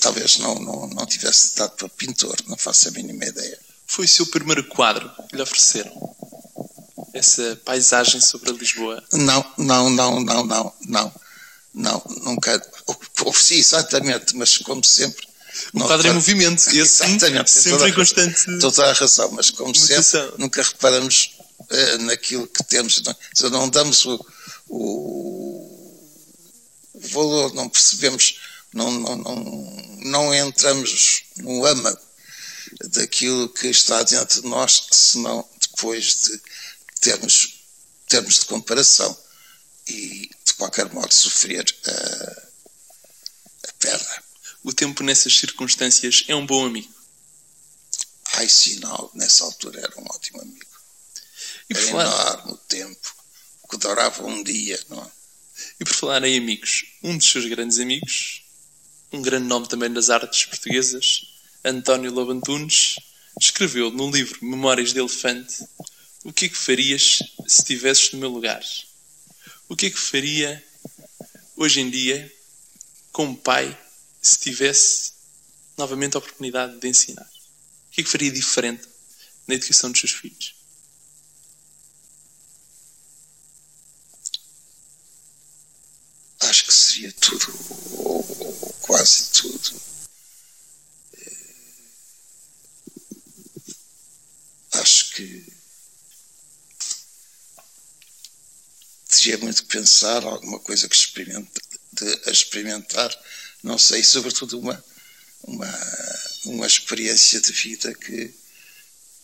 talvez 0.00 0.38
não, 0.38 0.54
não, 0.56 0.86
não 0.88 1.06
tivesse 1.06 1.56
dado 1.56 1.72
para 1.72 1.88
pintor, 1.90 2.36
não 2.46 2.56
faço 2.56 2.88
a 2.88 2.92
mínima 2.92 3.24
ideia. 3.24 3.58
Foi 3.86 4.04
o 4.04 4.08
seu 4.08 4.26
primeiro 4.26 4.64
quadro 4.64 5.10
que 5.28 5.36
lhe 5.36 5.42
ofereceram? 5.42 5.92
Essa 7.12 7.60
paisagem 7.64 8.20
sobre 8.20 8.52
Lisboa? 8.52 9.02
Não, 9.12 9.44
não, 9.56 9.90
não, 9.90 10.20
não, 10.20 10.44
não, 10.44 10.74
não. 10.86 11.12
Não, 11.74 12.02
nunca. 12.22 12.60
Ofereci 13.20 13.58
exatamente, 13.58 14.34
mas 14.34 14.56
como 14.58 14.82
sempre. 14.82 15.26
O 15.74 15.80
quadro 15.80 16.08
em 16.08 16.14
movimento, 16.14 16.58
esse 16.58 16.78
exatamente, 16.78 17.50
sempre 17.50 17.78
toda, 17.78 17.88
em 17.88 17.92
constante. 17.92 18.58
Toda 18.58 18.90
a 18.90 18.92
razão, 18.92 19.30
mas 19.32 19.50
como 19.50 19.74
sempre, 19.74 20.38
nunca 20.38 20.62
reparamos 20.62 21.36
uh, 21.60 22.02
naquilo 22.02 22.46
que 22.46 22.64
temos. 22.64 23.02
Não, 23.02 23.50
não 23.50 23.68
damos 23.68 24.04
o, 24.06 24.26
o, 24.68 25.98
o 26.94 27.00
valor, 27.08 27.54
não 27.54 27.68
percebemos, 27.68 28.38
não, 28.76 28.90
não, 28.90 29.16
não, 29.16 29.36
não 30.04 30.34
entramos 30.34 31.24
no 31.38 31.64
âmago 31.64 32.00
daquilo 32.90 33.48
que 33.48 33.68
está 33.68 34.02
diante 34.02 34.42
de 34.42 34.46
nós, 34.46 34.88
senão 34.90 35.48
depois 35.60 36.24
de 36.24 36.42
termos, 37.00 37.60
termos 38.06 38.40
de 38.40 38.44
comparação 38.44 39.16
e, 39.88 40.30
de 40.44 40.54
qualquer 40.54 40.92
modo, 40.92 41.12
sofrer 41.12 41.64
a, 41.86 43.68
a 43.68 43.72
perda. 43.78 44.24
O 44.62 44.72
tempo 44.72 45.02
nessas 45.02 45.38
circunstâncias 45.38 46.24
é 46.28 46.34
um 46.34 46.44
bom 46.44 46.66
amigo? 46.66 46.92
Ai, 48.34 48.48
sim, 48.48 48.78
não, 48.80 49.10
nessa 49.14 49.44
altura 49.44 49.80
era 49.80 50.00
um 50.00 50.04
ótimo 50.04 50.42
amigo. 50.42 50.66
E 51.70 51.76
era 51.76 51.86
falar... 51.86 52.04
enorme 52.04 52.52
o 52.52 52.56
tempo, 52.58 53.14
que 53.70 53.78
durava 53.78 54.22
um 54.26 54.42
dia, 54.42 54.78
não 54.90 55.02
é? 55.02 55.10
E 55.80 55.84
por 55.84 55.94
falar 55.94 56.22
em 56.24 56.36
amigos, 56.36 56.84
um 57.02 57.16
dos 57.16 57.30
seus 57.30 57.46
grandes 57.46 57.78
amigos, 57.78 58.45
um 59.16 59.22
grande 59.22 59.46
nome 59.46 59.66
também 59.66 59.90
das 59.90 60.10
artes 60.10 60.44
portuguesas, 60.44 61.26
António 61.64 62.12
Lobantunes, 62.12 62.96
escreveu 63.40 63.90
no 63.90 64.10
livro 64.10 64.38
Memórias 64.44 64.92
de 64.92 64.98
Elefante 64.98 65.64
o 66.22 66.32
que 66.32 66.46
é 66.46 66.48
que 66.48 66.56
farias 66.56 67.22
se 67.46 67.60
estivesses 67.60 68.12
no 68.12 68.18
meu 68.18 68.28
lugar? 68.28 68.60
O 69.68 69.76
que 69.76 69.86
é 69.86 69.90
que 69.90 69.98
faria 69.98 70.62
hoje 71.56 71.80
em 71.80 71.88
dia 71.88 72.30
como 73.12 73.36
pai 73.36 73.78
se 74.20 74.38
tivesse 74.40 75.12
novamente 75.78 76.16
a 76.16 76.18
oportunidade 76.18 76.78
de 76.80 76.88
ensinar? 76.88 77.30
O 77.86 77.90
que 77.92 78.00
é 78.00 78.04
que 78.04 78.10
faria 78.10 78.30
diferente 78.30 78.88
na 79.46 79.54
educação 79.54 79.92
dos 79.92 80.00
seus 80.00 80.12
filhos? 80.12 80.56
Acho 86.40 86.66
que 86.66 86.74
seria 86.74 87.12
tudo, 87.12 88.15
quase 88.86 89.30
tudo, 89.32 89.80
acho 94.72 95.14
que 95.14 95.52
teria 99.08 99.38
muito 99.38 99.62
que 99.64 99.68
pensar, 99.68 100.22
alguma 100.24 100.60
coisa 100.60 100.88
que 100.88 100.94
experimenta, 100.94 101.60
de, 101.92 102.30
experimentar, 102.30 103.10
não 103.62 103.76
sei, 103.76 104.04
sobretudo 104.04 104.60
uma, 104.60 104.84
uma, 105.42 105.78
uma 106.44 106.66
experiência 106.66 107.40
de 107.40 107.52
vida 107.52 107.92
que, 107.94 108.34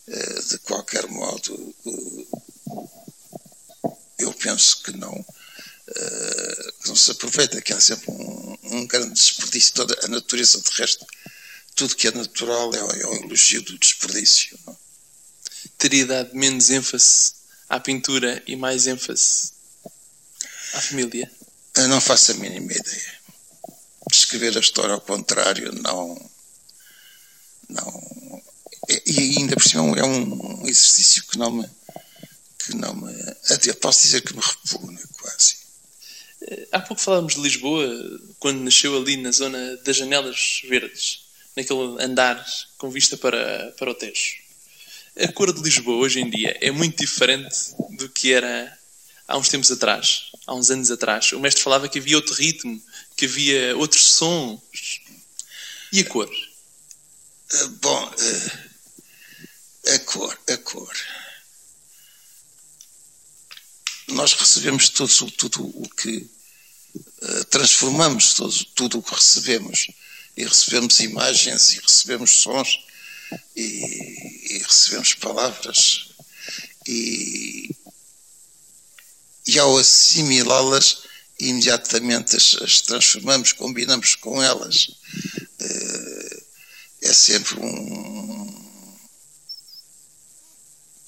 eh, 0.09 0.41
de 0.49 0.59
qualquer 0.59 1.07
modo, 1.07 1.75
eu 4.19 4.33
penso 4.35 4.83
que 4.83 4.93
não, 4.93 5.25
que 6.83 6.89
não 6.89 6.97
se 6.97 7.11
aproveita, 7.11 7.61
que 7.61 7.73
há 7.73 7.81
sempre 7.81 8.11
um, 8.11 8.52
um 8.63 8.87
grande 8.87 9.15
desperdício, 9.15 9.75
toda 9.75 9.99
a 10.05 10.09
natureza, 10.09 10.61
de 10.61 10.71
resto, 10.77 11.07
tudo 11.75 11.97
que 11.97 12.09
é 12.09 12.11
natural 12.13 12.75
é, 12.75 12.79
é 12.79 13.07
o 13.07 13.15
elogio 13.15 13.63
do 13.63 13.79
desperdício. 13.79 14.59
Não? 14.67 14.77
teria 15.83 16.07
dado 16.07 16.35
menos 16.35 16.71
ênfase 16.71 17.33
à 17.69 17.81
pintura 17.81 18.41
e 18.47 18.55
mais 18.55 18.87
ênfase 18.87 19.53
à 20.75 20.81
família? 20.81 21.31
Eu 21.75 21.89
não 21.89 22.01
faço 22.01 22.33
a 22.33 22.35
mínima 22.35 22.73
ideia. 22.73 23.21
Escrever 24.13 24.57
a 24.57 24.61
história 24.61 24.95
ao 24.95 25.01
contrário 25.01 25.73
não. 25.73 26.31
não 27.69 28.43
e 29.07 29.39
ainda 29.39 29.57
por 29.57 29.65
cima 29.65 29.99
é 29.99 30.05
um 30.05 30.69
exercício 30.69 31.25
que 31.25 31.39
não 31.39 31.51
me. 31.51 31.69
que 32.59 32.77
não 32.77 32.95
me. 32.95 33.13
até 33.51 33.73
posso 33.73 34.03
dizer 34.03 34.21
que 34.21 34.35
me 34.35 34.41
repugna 34.41 35.01
quase. 35.21 35.57
Eh, 36.49 36.69
há 36.73 36.81
pouco 36.81 37.03
falávamos 37.03 37.35
de 37.35 37.41
Lisboa, 37.41 37.87
quando 38.39 38.61
nasceu 38.61 38.97
ali 38.97 39.17
na 39.17 39.31
zona 39.31 39.77
das 39.79 39.97
Janelas 39.97 40.63
Verdes, 40.69 41.21
naquele 41.57 42.03
andar 42.03 42.45
com 42.79 42.91
vista 42.91 43.17
para, 43.17 43.73
para 43.79 43.91
o 43.91 43.95
Tejo. 43.95 44.43
A 45.19 45.31
cor 45.33 45.53
de 45.53 45.61
Lisboa 45.61 45.99
hoje 45.99 46.21
em 46.21 46.31
dia 46.31 46.57
é 46.61 46.71
muito 46.71 46.97
diferente 46.97 47.75
do 47.99 48.09
que 48.09 48.33
era 48.33 48.79
há 49.29 49.37
uns 49.37 49.49
tempos 49.49 49.71
atrás, 49.71 50.33
há 50.47 50.55
uns 50.55 50.71
anos 50.71 50.91
atrás. 50.91 51.33
O 51.33 51.41
mestre 51.41 51.63
falava 51.63 51.89
que 51.89 51.99
havia 51.99 52.17
outro 52.17 52.35
ritmo, 52.35 52.83
que 53.17 53.27
havia 53.27 53.77
outros 53.77 54.05
sons. 54.05 55.03
E 55.93 56.01
a 56.01 56.05
cor? 56.05 56.31
Uh, 57.55 57.69
bom, 57.83 58.11
uh, 58.11 59.95
a 59.95 59.99
cor, 60.01 60.39
a 60.49 60.57
cor. 60.57 60.97
Nós 64.13 64.33
recebemos 64.35 64.89
tudo, 64.89 65.31
tudo 65.33 65.63
o 65.65 65.89
que 65.89 66.29
uh, 66.97 67.45
transformamos 67.47 68.35
tudo, 68.35 68.65
tudo 68.75 68.99
o 68.99 69.03
que 69.03 69.15
recebemos 69.15 69.89
e 70.37 70.45
recebemos 70.45 71.01
imagens 71.01 71.73
e 71.73 71.81
recebemos 71.81 72.31
sons 72.31 72.85
e, 73.57 74.57
e 74.57 74.59
recebemos 74.59 75.15
palavras 75.15 76.09
e, 76.87 77.71
e 79.47 79.59
ao 79.59 79.77
assimilá-las 79.79 81.03
imediatamente 81.39 82.37
as, 82.37 82.55
as, 82.63 82.81
transformamos, 82.81 83.53
combinamos 83.53 84.15
com 84.15 84.43
elas. 84.43 84.89
Uh, 85.61 86.43
é 87.03 87.13
sempre 87.13 87.59
um. 87.61 88.22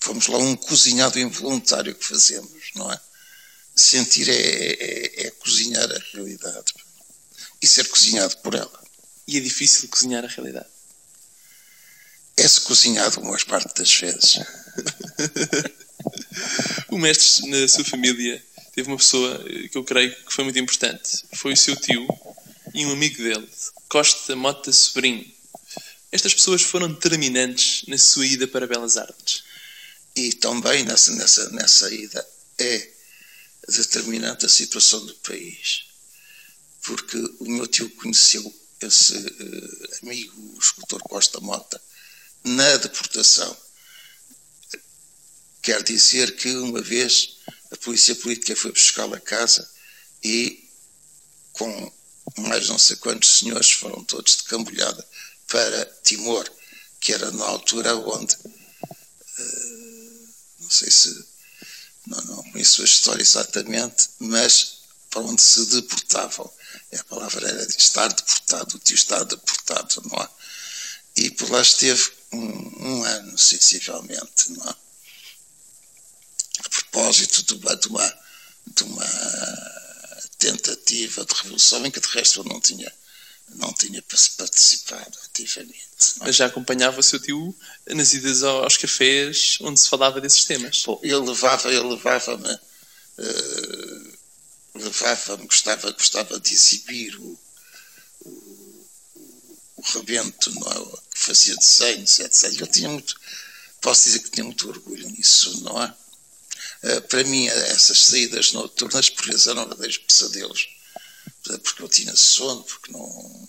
Vamos 0.04 0.26
lá, 0.26 0.38
um 0.38 0.56
cozinhado 0.56 1.18
involuntário 1.18 1.94
que 1.94 2.04
fazemos, 2.04 2.70
não 2.74 2.92
é? 2.92 3.00
Sentir 3.74 4.28
é, 4.28 4.34
é, 4.34 5.26
é 5.26 5.30
cozinhar 5.30 5.90
a 5.90 5.98
realidade 6.12 6.74
e 7.60 7.66
ser 7.66 7.88
cozinhado 7.88 8.36
por 8.38 8.54
ela. 8.54 8.84
E 9.26 9.38
é 9.38 9.40
difícil 9.40 9.88
cozinhar 9.88 10.24
a 10.24 10.28
realidade 10.28 10.74
é-se 12.36 12.60
cozinhado 12.62 13.20
uma 13.20 13.38
parte 13.38 13.74
das 13.78 13.94
vezes. 13.94 14.38
o 16.90 16.98
mestre, 16.98 17.48
na 17.48 17.68
sua 17.68 17.84
família, 17.84 18.42
teve 18.74 18.88
uma 18.88 18.96
pessoa 18.96 19.38
que 19.70 19.76
eu 19.76 19.84
creio 19.84 20.14
que 20.14 20.32
foi 20.32 20.44
muito 20.44 20.58
importante. 20.58 21.24
Foi 21.34 21.52
o 21.52 21.56
seu 21.56 21.76
tio, 21.76 22.06
e 22.74 22.84
um 22.86 22.92
amigo 22.92 23.22
dele, 23.22 23.48
Costa 23.88 24.34
Mota 24.34 24.72
Sobrinho. 24.72 25.32
Estas 26.10 26.34
pessoas 26.34 26.62
foram 26.62 26.92
determinantes 26.92 27.84
na 27.86 27.98
sua 27.98 28.26
ida 28.26 28.46
para 28.48 28.66
Belas 28.66 28.96
Artes. 28.96 29.43
E 30.16 30.32
também 30.34 30.84
nessa, 30.84 31.12
nessa, 31.12 31.50
nessa 31.50 31.92
ida 31.92 32.26
é 32.58 32.92
determinante 33.68 34.46
a 34.46 34.48
situação 34.48 35.04
do 35.04 35.14
país. 35.16 35.86
Porque 36.82 37.16
o 37.40 37.44
meu 37.44 37.66
tio 37.66 37.90
conheceu 37.96 38.54
esse 38.80 39.16
uh, 39.16 39.98
amigo, 40.02 40.54
o 40.54 40.58
escultor 40.58 41.02
Costa 41.02 41.40
Mota, 41.40 41.80
na 42.44 42.76
deportação. 42.76 43.56
Quer 45.62 45.82
dizer 45.82 46.36
que 46.36 46.54
uma 46.56 46.82
vez 46.82 47.38
a 47.70 47.76
polícia 47.78 48.14
política 48.14 48.54
foi 48.54 48.70
buscá-lo 48.70 49.14
a 49.14 49.20
casa 49.20 49.68
e 50.22 50.68
com 51.52 51.92
mais 52.38 52.68
não 52.68 52.78
sei 52.78 52.96
quantos 52.96 53.38
senhores 53.38 53.70
foram 53.70 54.04
todos 54.04 54.36
de 54.36 54.42
cambulhada 54.44 55.06
para 55.46 55.84
Timor, 56.02 56.50
que 57.00 57.12
era 57.12 57.30
na 57.30 57.44
altura 57.44 57.96
onde 57.96 58.34
uh, 58.34 59.83
não 60.64 60.70
sei 60.70 60.90
se 60.90 61.26
não, 62.06 62.20
não 62.24 62.42
conheço 62.50 62.82
a 62.82 62.86
história 62.86 63.22
exatamente, 63.22 64.08
mas 64.18 64.78
para 65.10 65.20
onde 65.20 65.40
se 65.40 65.64
deportavam. 65.66 66.50
A 66.98 67.04
palavra 67.04 67.48
era 67.48 67.66
de 67.66 67.76
estar 67.76 68.08
deportado, 68.08 68.78
tio 68.78 68.94
está 68.94 69.22
deportado, 69.24 70.02
não 70.10 70.22
é? 70.22 70.28
E 71.16 71.30
por 71.30 71.50
lá 71.50 71.60
esteve 71.60 72.10
um, 72.32 72.88
um 72.88 73.04
ano, 73.04 73.38
sensivelmente, 73.38 74.50
não 74.52 74.64
é? 74.68 74.74
A 76.60 76.68
propósito 76.68 77.42
de 77.42 77.54
uma, 77.54 77.76
de 77.76 77.88
uma, 77.88 78.18
de 78.66 78.82
uma 78.84 79.06
tentativa 80.38 81.24
de 81.24 81.34
revolução 81.34 81.84
em 81.84 81.90
que 81.90 82.00
de 82.00 82.08
resto 82.08 82.40
eu 82.40 82.44
não 82.44 82.60
tinha 82.60 82.92
não 83.50 83.72
tinha 83.72 84.02
participado 84.02 85.18
ativamente. 85.26 85.84
Mas 86.18 86.36
já 86.36 86.46
acompanhava 86.46 87.00
o 87.00 87.02
seu 87.02 87.20
tio 87.20 87.54
nas 87.86 88.12
idas 88.12 88.42
aos 88.42 88.76
cafés 88.76 89.58
onde 89.60 89.80
se 89.80 89.88
falava 89.88 90.20
desses 90.20 90.44
temas? 90.44 90.82
Pô, 90.82 90.98
ele 91.02 91.16
levava, 91.16 91.72
ele 91.72 91.88
levava-me, 91.88 92.54
uh, 92.54 94.18
levava-me, 94.74 95.46
gostava, 95.46 95.90
gostava 95.92 96.40
de 96.40 96.52
exibir 96.52 97.16
o, 97.20 97.38
o, 98.20 98.86
o 99.76 99.82
rebento, 99.82 100.50
é? 100.50 101.14
que 101.14 101.18
fazia 101.18 101.56
desenhos, 101.56 102.18
etc. 102.20 102.60
Eu 102.60 102.66
tinha 102.66 102.88
muito, 102.88 103.14
posso 103.80 104.04
dizer 104.04 104.20
que 104.20 104.30
tinha 104.30 104.44
muito 104.44 104.68
orgulho 104.68 105.08
nisso, 105.10 105.60
não 105.62 105.82
é? 105.82 105.94
Uh, 106.82 107.00
para 107.02 107.24
mim, 107.24 107.46
essas 107.46 107.98
saídas 108.00 108.52
noturnas, 108.52 109.08
por 109.08 109.26
vezes, 109.26 109.46
eram 109.46 109.62
verdadeiros 109.62 109.98
pesadelos 109.98 110.73
porque 111.44 111.82
eu 111.82 111.88
tinha 111.88 112.14
sono, 112.16 112.62
porque 112.64 112.92
não. 112.92 113.48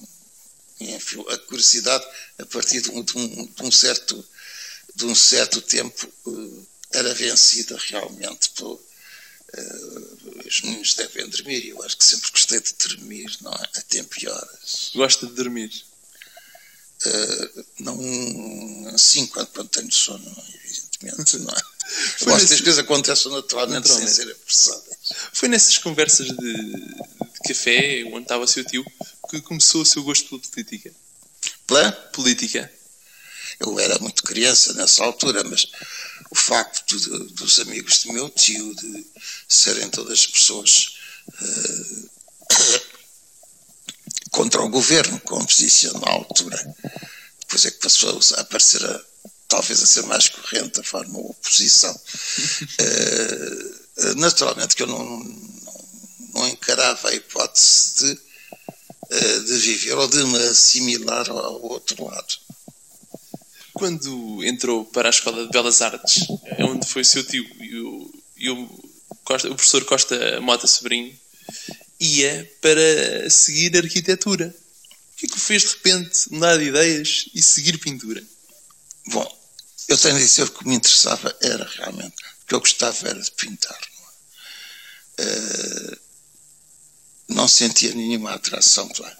Enfim, 0.79 1.23
a 1.29 1.37
curiosidade, 1.37 2.05
a 2.37 2.45
partir 2.45 2.81
de 2.81 2.91
um, 2.91 3.01
de 3.01 3.17
um, 3.17 3.45
de 3.45 3.63
um 3.63 3.71
certo, 3.71 4.25
de 4.93 5.05
um 5.05 5.15
certo 5.15 5.61
tempo, 5.61 6.11
uh, 6.25 6.67
era 6.91 7.13
vencida 7.13 7.77
realmente 7.87 8.49
por. 8.49 8.73
Uh, 9.57 10.47
os 10.47 10.61
meninos 10.61 10.93
devem 10.95 11.29
dormir, 11.29 11.69
eu 11.69 11.81
acho 11.83 11.97
que 11.97 12.03
sempre 12.03 12.29
gostei 12.29 12.59
de 12.59 12.73
dormir, 12.73 13.37
não 13.41 13.53
é? 13.53 13.69
A 13.77 13.81
tempo 13.83 14.15
e 14.21 14.27
horas. 14.27 14.91
Gosta 14.93 15.25
de 15.27 15.33
dormir? 15.33 15.71
Uh, 17.05 17.65
não 17.79 18.87
assim 18.93 19.27
quando, 19.27 19.47
quando 19.47 19.69
tenho 19.69 19.91
sono, 19.91 20.25
evidentemente, 21.01 21.37
não 21.39 21.53
é? 21.53 21.61
Gosto 22.23 22.29
nesse... 22.29 22.47
que 22.47 22.53
as 22.53 22.61
coisas 22.61 22.79
aconteçam 22.79 23.31
naturalmente, 23.31 23.87
naturalmente. 23.87 24.11
sem 24.11 24.25
serem 24.25 24.33
apressadas. 24.33 24.95
Foi 25.33 25.49
nessas 25.49 25.77
conversas 25.77 26.27
de, 26.27 26.95
café, 27.47 28.03
onde 28.07 28.23
estava 28.23 28.47
seu 28.47 28.63
tio, 28.63 28.83
que 29.29 29.41
começou 29.41 29.81
o 29.81 29.85
seu 29.85 30.03
gosto 30.03 30.27
pela 30.29 30.41
política? 30.41 30.91
Pela? 31.67 31.91
Política. 31.91 32.71
Eu 33.59 33.79
era 33.79 33.97
muito 33.99 34.23
criança 34.23 34.73
nessa 34.73 35.03
altura, 35.03 35.43
mas 35.43 35.67
o 36.31 36.35
facto 36.35 36.97
de, 36.97 37.33
dos 37.33 37.59
amigos 37.59 38.03
do 38.03 38.13
meu 38.13 38.29
tio 38.29 38.75
de 38.75 39.07
serem 39.47 39.89
todas 39.89 40.27
pessoas 40.27 40.97
uh, 41.29 42.09
contra 44.31 44.61
o 44.61 44.69
governo, 44.69 45.19
como 45.21 45.49
se 45.49 45.63
disse 45.63 45.93
na 45.93 46.09
altura, 46.09 46.75
depois 47.39 47.65
é 47.65 47.71
que 47.71 47.79
passou 47.79 48.19
a 48.35 48.41
aparecer 48.41 48.83
a, 48.83 49.01
talvez 49.47 49.81
a 49.81 49.85
ser 49.85 50.03
mais 50.03 50.29
corrente 50.29 50.79
a 50.79 50.83
forma 50.83 51.19
oposição. 51.19 51.93
Uh, 52.79 54.15
naturalmente 54.17 54.75
que 54.75 54.83
eu 54.83 54.87
não, 54.87 55.23
não 56.33 56.47
encarava 56.49 57.09
a 57.09 57.13
hipótese 57.13 57.95
de, 57.95 58.19
eh, 59.11 59.39
de 59.39 59.57
viver 59.57 59.93
ou 59.93 60.07
de 60.07 60.23
me 60.25 60.37
assimilar 60.37 61.29
ao 61.29 61.61
outro 61.63 62.05
lado. 62.05 62.35
Quando 63.73 64.43
entrou 64.43 64.85
para 64.85 65.09
a 65.09 65.11
Escola 65.11 65.45
de 65.45 65.51
Belas 65.51 65.81
Artes, 65.81 66.27
onde 66.59 66.87
foi 66.87 67.03
seu 67.03 67.25
tio 67.25 67.45
e 67.59 67.79
o, 67.79 68.23
e 68.37 68.49
o, 68.49 68.89
Costa, 69.23 69.49
o 69.49 69.55
professor 69.55 69.83
Costa 69.85 70.41
Mota 70.41 70.67
Sobrinho, 70.67 71.17
ia 71.99 72.51
para 72.61 73.29
seguir 73.29 73.75
arquitetura. 73.77 74.53
O 75.13 75.17
que 75.17 75.25
é 75.25 75.29
que 75.29 75.37
o 75.37 75.39
fez 75.39 75.63
de 75.63 75.69
repente 75.69 76.31
mudar 76.31 76.57
de 76.57 76.65
ideias 76.65 77.29
e 77.33 77.41
seguir 77.41 77.77
pintura? 77.77 78.21
Bom, 79.07 79.45
eu 79.87 79.97
tenho 79.97 80.15
de 80.15 80.23
dizer 80.23 80.49
que 80.49 80.55
o 80.55 80.59
que 80.59 80.67
me 80.67 80.75
interessava 80.75 81.35
era 81.41 81.65
realmente, 81.77 82.15
o 82.43 82.45
que 82.47 82.55
eu 82.55 82.59
gostava 82.59 83.07
era 83.07 83.21
de 83.21 83.31
pintar. 83.31 83.79
Uh, 85.19 85.97
não 87.29 87.47
sentia 87.47 87.93
nenhuma 87.93 88.33
atração 88.33 88.87
pela, 88.89 89.17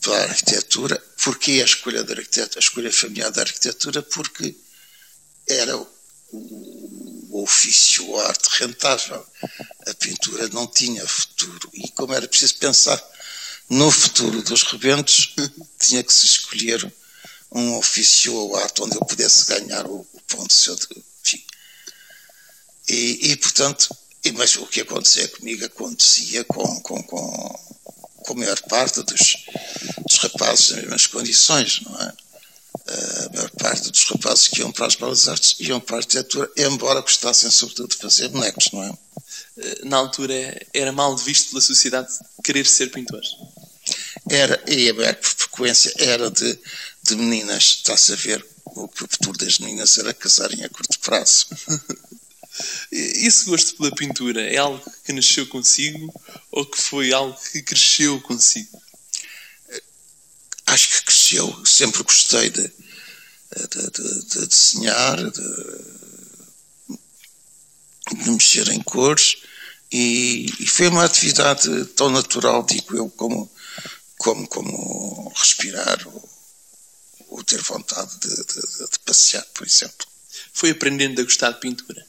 pela 0.00 0.22
arquitetura. 0.24 0.98
Porquê 1.22 1.60
a 1.62 1.64
escolha 1.64 2.02
da 2.02 2.14
arquitetura, 2.14 2.58
a 2.58 2.60
escolha 2.60 2.92
familiar 2.92 3.30
da 3.30 3.42
arquitetura? 3.42 4.02
Porque 4.02 4.54
era 5.48 5.76
o, 5.76 5.88
o 7.30 7.42
ofício, 7.42 8.16
a 8.16 8.28
arte 8.28 8.48
rentável. 8.58 9.24
A 9.86 9.94
pintura 9.94 10.48
não 10.48 10.66
tinha 10.66 11.06
futuro. 11.06 11.70
E 11.72 11.88
como 11.90 12.14
era 12.14 12.28
preciso 12.28 12.56
pensar 12.56 13.02
no 13.68 13.90
futuro 13.90 14.42
dos 14.42 14.62
rebentos, 14.64 15.34
tinha 15.78 16.02
que 16.02 16.12
se 16.12 16.26
escolher 16.26 16.92
um 17.54 17.76
ofício 17.76 18.34
ou 18.34 18.56
arte 18.56 18.82
onde 18.82 18.96
eu 18.96 19.04
pudesse 19.04 19.46
ganhar 19.46 19.86
o, 19.86 20.06
o 20.34 20.48
de 20.48 20.54
seu 20.54 20.76
fim. 21.22 21.42
E, 22.88 23.32
e, 23.32 23.36
portanto, 23.36 23.94
mas 24.34 24.56
o 24.56 24.66
que 24.66 24.80
acontecia 24.80 25.28
comigo 25.28 25.64
acontecia 25.64 26.44
com, 26.44 26.80
com, 26.80 27.02
com, 27.02 27.74
com 28.24 28.32
a 28.32 28.36
maior 28.36 28.60
parte 28.62 29.02
dos, 29.02 29.36
dos 30.06 30.18
rapazes 30.18 30.70
nas 30.70 30.82
mesmas 30.82 31.06
condições, 31.06 31.80
não 31.82 32.00
é? 32.00 32.12
A 32.84 33.28
maior 33.34 33.50
parte 33.50 33.90
dos 33.90 34.04
rapazes 34.04 34.48
que 34.48 34.60
iam 34.60 34.72
para 34.72 34.86
as 34.86 34.96
belas 34.96 35.28
artes 35.28 35.56
iam 35.60 35.80
para 35.80 35.96
a 35.96 35.98
arquitetura, 35.98 36.50
embora 36.56 37.00
gostassem 37.00 37.50
sobretudo 37.50 37.90
de 37.90 37.96
fazer 37.96 38.28
bonecos, 38.28 38.70
não 38.72 38.82
é? 38.82 38.92
Eh, 39.58 39.80
na 39.84 39.98
altura 39.98 40.34
era 40.72 40.90
mal 40.92 41.16
visto 41.16 41.50
pela 41.50 41.60
sociedade 41.60 42.08
querer 42.42 42.66
ser 42.66 42.90
pintor? 42.90 43.22
Era, 44.30 44.62
e 44.66 44.88
a 44.88 44.94
maior 44.94 45.16
frequência 45.20 45.92
era 45.98 46.30
de, 46.30 46.58
de 47.14 47.22
meninas, 47.22 47.76
está-se 47.78 48.12
a 48.12 48.16
ver, 48.16 48.44
o 48.64 48.88
que 48.88 49.04
o 49.04 49.08
futuro 49.08 49.38
das 49.38 49.58
meninas 49.58 49.98
era 49.98 50.14
casarem 50.14 50.64
a 50.64 50.68
curto 50.68 50.98
prazo. 51.00 51.46
Esse 52.90 53.46
gosto 53.46 53.76
pela 53.76 53.94
pintura 53.94 54.42
é 54.42 54.58
algo 54.58 54.82
que 55.04 55.12
nasceu 55.12 55.46
consigo 55.46 56.12
ou 56.50 56.66
que 56.66 56.80
foi 56.80 57.12
algo 57.12 57.38
que 57.50 57.62
cresceu 57.62 58.20
consigo? 58.20 58.80
Acho 60.66 60.88
que 60.90 61.04
cresceu. 61.04 61.66
Sempre 61.66 62.02
gostei 62.02 62.50
de, 62.50 62.62
de, 62.62 63.90
de, 63.90 64.24
de 64.26 64.46
desenhar, 64.46 65.16
de, 65.30 65.40
de, 68.22 68.30
mexer 68.30 68.68
em 68.68 68.82
cores 68.82 69.38
e, 69.90 70.46
e, 70.60 70.66
foi 70.66 70.88
uma 70.88 71.04
atividade 71.04 71.86
tão 71.96 72.10
natural, 72.10 72.62
digo 72.64 72.96
eu, 72.96 73.10
como, 73.10 73.50
como, 74.18 74.46
como 74.48 75.32
respirar 75.36 76.06
ou, 76.06 76.31
ou 77.32 77.42
ter 77.42 77.60
vontade 77.62 78.10
de 78.18 78.98
passear, 79.04 79.44
por 79.54 79.66
exemplo. 79.66 80.06
Foi 80.52 80.70
aprendendo 80.70 81.20
a 81.20 81.24
gostar 81.24 81.52
de 81.52 81.60
pintura? 81.60 82.06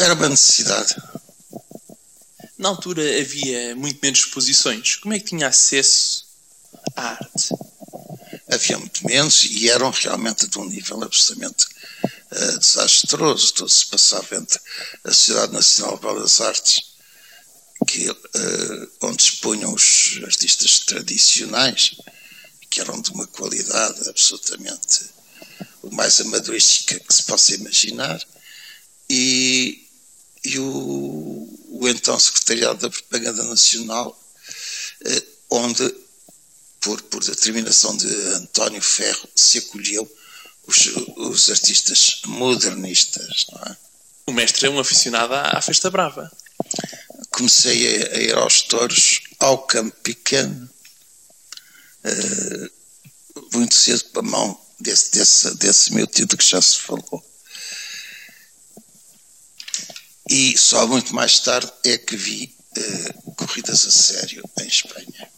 Era 0.00 0.14
uma 0.14 0.28
necessidade. 0.28 0.94
Na 2.58 2.68
altura 2.68 3.02
havia 3.20 3.74
muito 3.74 3.98
menos 4.02 4.20
exposições. 4.20 4.96
Como 4.96 5.14
é 5.14 5.18
que 5.18 5.26
tinha 5.26 5.48
acesso 5.48 6.24
à 6.94 7.10
arte? 7.10 7.48
Havia 8.50 8.78
muito 8.78 9.04
menos 9.04 9.44
e 9.44 9.68
eram 9.68 9.90
realmente 9.90 10.46
de 10.46 10.58
um 10.58 10.64
nível 10.64 11.02
absolutamente 11.02 11.66
uh, 12.32 12.58
desastroso. 12.58 13.54
Tudo 13.54 13.68
se 13.68 13.86
passava 13.86 14.36
entre 14.36 14.58
a 15.04 15.12
Sociedade 15.12 15.52
Nacional 15.52 15.96
de 15.96 16.02
Belas 16.02 16.40
Artes, 16.40 16.94
que, 17.88 18.08
uh, 18.08 18.90
onde 19.02 19.22
expunham 19.22 19.74
os 19.74 20.20
artistas 20.24 20.78
tradicionais, 20.80 21.96
que 22.70 22.80
eram 22.80 23.00
de 23.00 23.10
uma 23.12 23.26
qualidade 23.26 24.08
absolutamente 24.08 25.16
o 25.82 25.94
mais 25.94 26.20
amadorística 26.20 26.98
que 26.98 27.14
se 27.14 27.22
possa 27.22 27.54
imaginar, 27.54 28.20
e, 29.08 29.86
e 30.44 30.58
o, 30.58 31.58
o 31.70 31.88
então 31.88 32.18
Secretariado 32.18 32.80
da 32.80 32.90
Propaganda 32.90 33.44
Nacional, 33.44 34.18
eh, 35.04 35.22
onde, 35.50 35.94
por, 36.80 37.00
por 37.02 37.22
determinação 37.22 37.96
de 37.96 38.08
António 38.34 38.82
Ferro, 38.82 39.28
se 39.34 39.58
acolheu 39.58 40.10
os, 40.66 40.86
os 41.16 41.50
artistas 41.50 42.22
modernistas. 42.26 43.46
É? 43.66 43.76
O 44.26 44.32
mestre 44.32 44.66
é 44.66 44.70
um 44.70 44.80
aficionado 44.80 45.34
à, 45.34 45.58
à 45.58 45.62
festa 45.62 45.88
brava. 45.88 46.30
Comecei 47.30 48.02
a, 48.02 48.16
a, 48.16 48.18
ir 48.18 48.34
aos 48.34 48.62
touros 48.62 49.20
ao 49.38 49.58
campo 49.58 49.96
pequeno, 50.02 50.68
uh, 52.06 53.56
muito 53.56 53.74
cedo 53.74 54.04
para 54.06 54.22
a 54.22 54.30
mão 54.30 54.60
desse, 54.78 55.10
desse, 55.12 55.54
desse 55.56 55.92
meu 55.94 56.06
título 56.06 56.38
que 56.38 56.48
já 56.48 56.60
se 56.60 56.78
falou. 56.78 57.24
E 60.28 60.56
só 60.58 60.86
muito 60.86 61.14
mais 61.14 61.38
tarde 61.40 61.72
é 61.84 61.98
que 61.98 62.16
vi 62.16 62.54
uh, 62.76 63.32
corridas 63.32 63.86
a 63.86 63.90
sério 63.90 64.42
em 64.60 64.66
Espanha. 64.66 65.30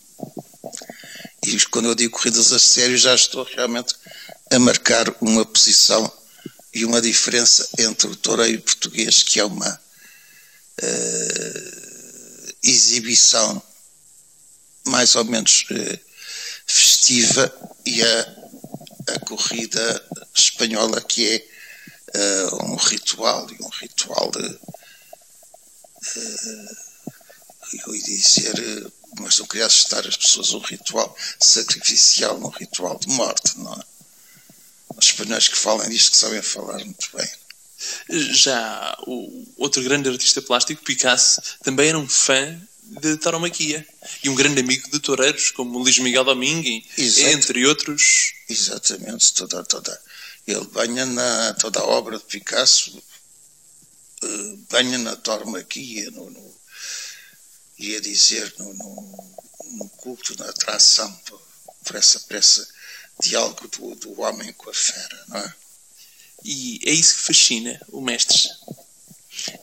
E 1.46 1.58
quando 1.66 1.88
eu 1.88 1.94
digo 1.94 2.12
corridas 2.12 2.52
a 2.52 2.58
sério, 2.58 2.96
já 2.96 3.14
estou 3.14 3.44
realmente 3.44 3.94
a 4.50 4.58
marcar 4.58 5.14
uma 5.20 5.44
posição 5.44 6.10
e 6.72 6.84
uma 6.84 7.00
diferença 7.00 7.68
entre 7.78 8.06
o 8.08 8.16
toureiro 8.16 8.62
português, 8.62 9.22
que 9.22 9.40
é 9.40 9.44
uma 9.44 9.80
uh, 10.82 12.54
exibição 12.62 13.62
mais 14.86 15.14
ou 15.14 15.24
menos 15.24 15.64
uh, 15.70 16.07
festiva, 16.68 17.52
e 17.84 18.02
a, 18.02 18.36
a 19.14 19.18
corrida 19.20 20.04
espanhola, 20.34 21.00
que 21.00 21.26
é 21.26 21.44
uh, 22.50 22.64
um 22.66 22.76
ritual, 22.76 23.50
e 23.50 23.62
um 23.62 23.68
ritual 23.68 24.30
de 24.30 24.46
uh, 24.46 24.60
eu 27.86 27.94
ia 27.94 28.02
dizer, 28.02 28.92
mas 29.20 29.38
não 29.38 29.46
queria 29.46 29.66
assustar 29.66 30.06
as 30.06 30.16
pessoas, 30.16 30.52
um 30.52 30.58
ritual 30.58 31.16
sacrificial, 31.38 32.38
um 32.38 32.48
ritual 32.48 32.98
de 32.98 33.08
morte, 33.08 33.58
não 33.58 33.74
é? 33.74 33.80
Os 34.96 35.06
espanhóis 35.06 35.48
que 35.48 35.56
falam 35.56 35.88
disto 35.88 36.12
que 36.12 36.16
sabem 36.16 36.42
falar 36.42 36.84
muito 36.84 37.08
bem. 37.14 37.28
Já 38.32 38.96
o 39.06 39.46
outro 39.56 39.82
grande 39.82 40.08
artista 40.08 40.42
plástico, 40.42 40.82
Picasso, 40.82 41.40
também 41.62 41.90
era 41.90 41.98
um 41.98 42.08
fã 42.08 42.60
de 42.88 43.16
tauromaquia 43.18 43.86
e 44.22 44.28
um 44.28 44.34
grande 44.34 44.60
amigo 44.60 44.90
de 44.90 44.98
toureiros, 45.00 45.50
como 45.50 45.78
Luís 45.78 45.98
Miguel 45.98 46.24
Domingue, 46.24 46.84
Exato. 46.96 47.28
entre 47.28 47.66
outros. 47.66 48.32
Exatamente, 48.48 49.32
toda, 49.34 49.62
toda. 49.64 50.02
Ele 50.46 50.64
banha 50.66 51.04
na 51.04 51.54
toda 51.54 51.80
a 51.80 51.84
obra 51.86 52.18
de 52.18 52.24
Picasso, 52.24 53.02
eh, 54.22 54.54
banha 54.70 54.98
na 54.98 55.14
tauromaquia, 55.16 56.10
no, 56.10 56.30
no, 56.30 56.54
ia 57.78 58.00
dizer, 58.00 58.52
no, 58.58 58.72
no, 58.74 59.34
no 59.72 59.88
culto, 59.90 60.36
na 60.38 60.48
atração 60.48 61.12
por, 61.84 61.96
essa, 61.96 62.18
por 62.20 62.36
essa 62.36 62.66
diálogo 63.20 63.68
do, 63.68 63.94
do 63.96 64.20
homem 64.20 64.52
com 64.54 64.70
a 64.70 64.74
fera, 64.74 65.24
não 65.28 65.38
é? 65.38 65.54
E 66.44 66.80
é 66.86 66.92
isso 66.92 67.16
que 67.16 67.22
fascina 67.22 67.80
o 67.88 68.00
mestre. 68.00 68.48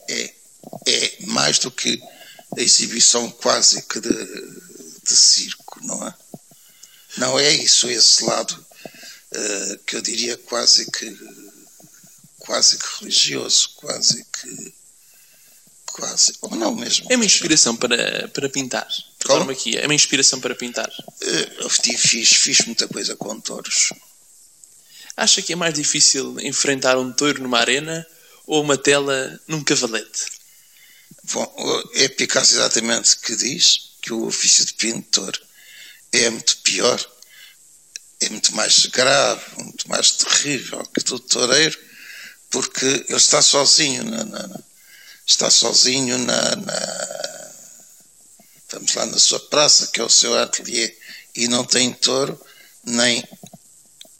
É, 0.10 0.34
é 0.88 1.26
mais 1.26 1.58
do 1.60 1.72
que 1.72 2.02
a 2.58 2.62
exibição 2.62 3.30
quase 3.32 3.82
que 3.84 4.00
de, 4.00 4.10
de 4.10 5.16
circo, 5.16 5.80
não 5.84 6.08
é? 6.08 6.14
Não 7.18 7.40
é 7.40 7.54
isso, 7.54 7.90
esse 7.90 8.24
lado 8.24 8.54
uh, 8.54 9.78
que 9.86 9.96
eu 9.96 10.02
diria 10.02 10.38
quase 10.38 10.90
que 10.92 11.18
quase 12.40 12.78
que 12.78 12.86
religioso, 13.00 13.72
quase 13.76 14.24
que 14.26 14.74
quase, 15.96 16.34
ou 16.42 16.56
não 16.56 16.76
mesmo. 16.76 17.08
É 17.10 17.16
uma 17.16 17.26
inspiração 17.26 17.76
para, 17.76 18.28
para 18.28 18.50
pintar. 18.50 18.88
Como? 19.26 19.50
Aqui, 19.50 19.78
é 19.78 19.86
uma 19.86 19.96
inspiração 19.96 20.40
para 20.42 20.54
pintar. 20.54 20.92
Eh, 21.22 21.52
eu 21.60 21.70
fiz, 21.70 22.34
fiz 22.34 22.60
muita 22.66 22.88
coisa 22.88 23.16
com 23.16 23.40
touros. 23.40 23.94
Acha 25.16 25.42
que 25.42 25.54
é 25.54 25.56
mais 25.56 25.74
difícil 25.74 26.38
enfrentar 26.42 26.98
um 26.98 27.12
touro 27.14 27.42
numa 27.42 27.60
arena 27.60 28.06
ou 28.46 28.62
uma 28.62 28.78
tela 28.78 29.40
num 29.48 29.64
cavalete? 29.64 30.26
Bom, 31.32 31.84
é 31.96 32.08
Picasso 32.08 32.54
exatamente 32.54 33.18
que 33.18 33.36
diz 33.36 33.96
que 34.02 34.14
o 34.14 34.28
ofício 34.28 34.64
de 34.66 34.74
pintor 34.76 35.34
é 36.12 36.30
muito 36.30 36.58
pior, 36.58 37.04
é 38.22 38.30
muito 38.30 38.56
mais 38.56 38.86
grave, 38.86 39.44
muito 39.58 39.90
mais 39.90 40.12
terrível 40.12 40.86
que 40.94 41.04
do 41.04 41.20
toureiro, 41.20 41.78
porque 42.52 42.86
ele 42.86 43.18
está 43.18 43.42
sozinho 43.42 44.04
na, 44.04 44.24
na 44.24 44.60
está 45.26 45.50
sozinho 45.50 46.20
na, 46.20 46.56
na, 46.56 47.52
vamos 48.70 48.94
lá 48.94 49.08
na 49.08 49.18
sua 49.18 49.40
praça, 49.40 49.88
que 49.88 50.00
é 50.00 50.04
o 50.04 50.10
seu 50.10 50.38
ateliê, 50.38 50.96
e 51.36 51.48
não 51.48 51.66
tem 51.66 51.92
touro, 51.92 52.40
nem, 52.84 53.28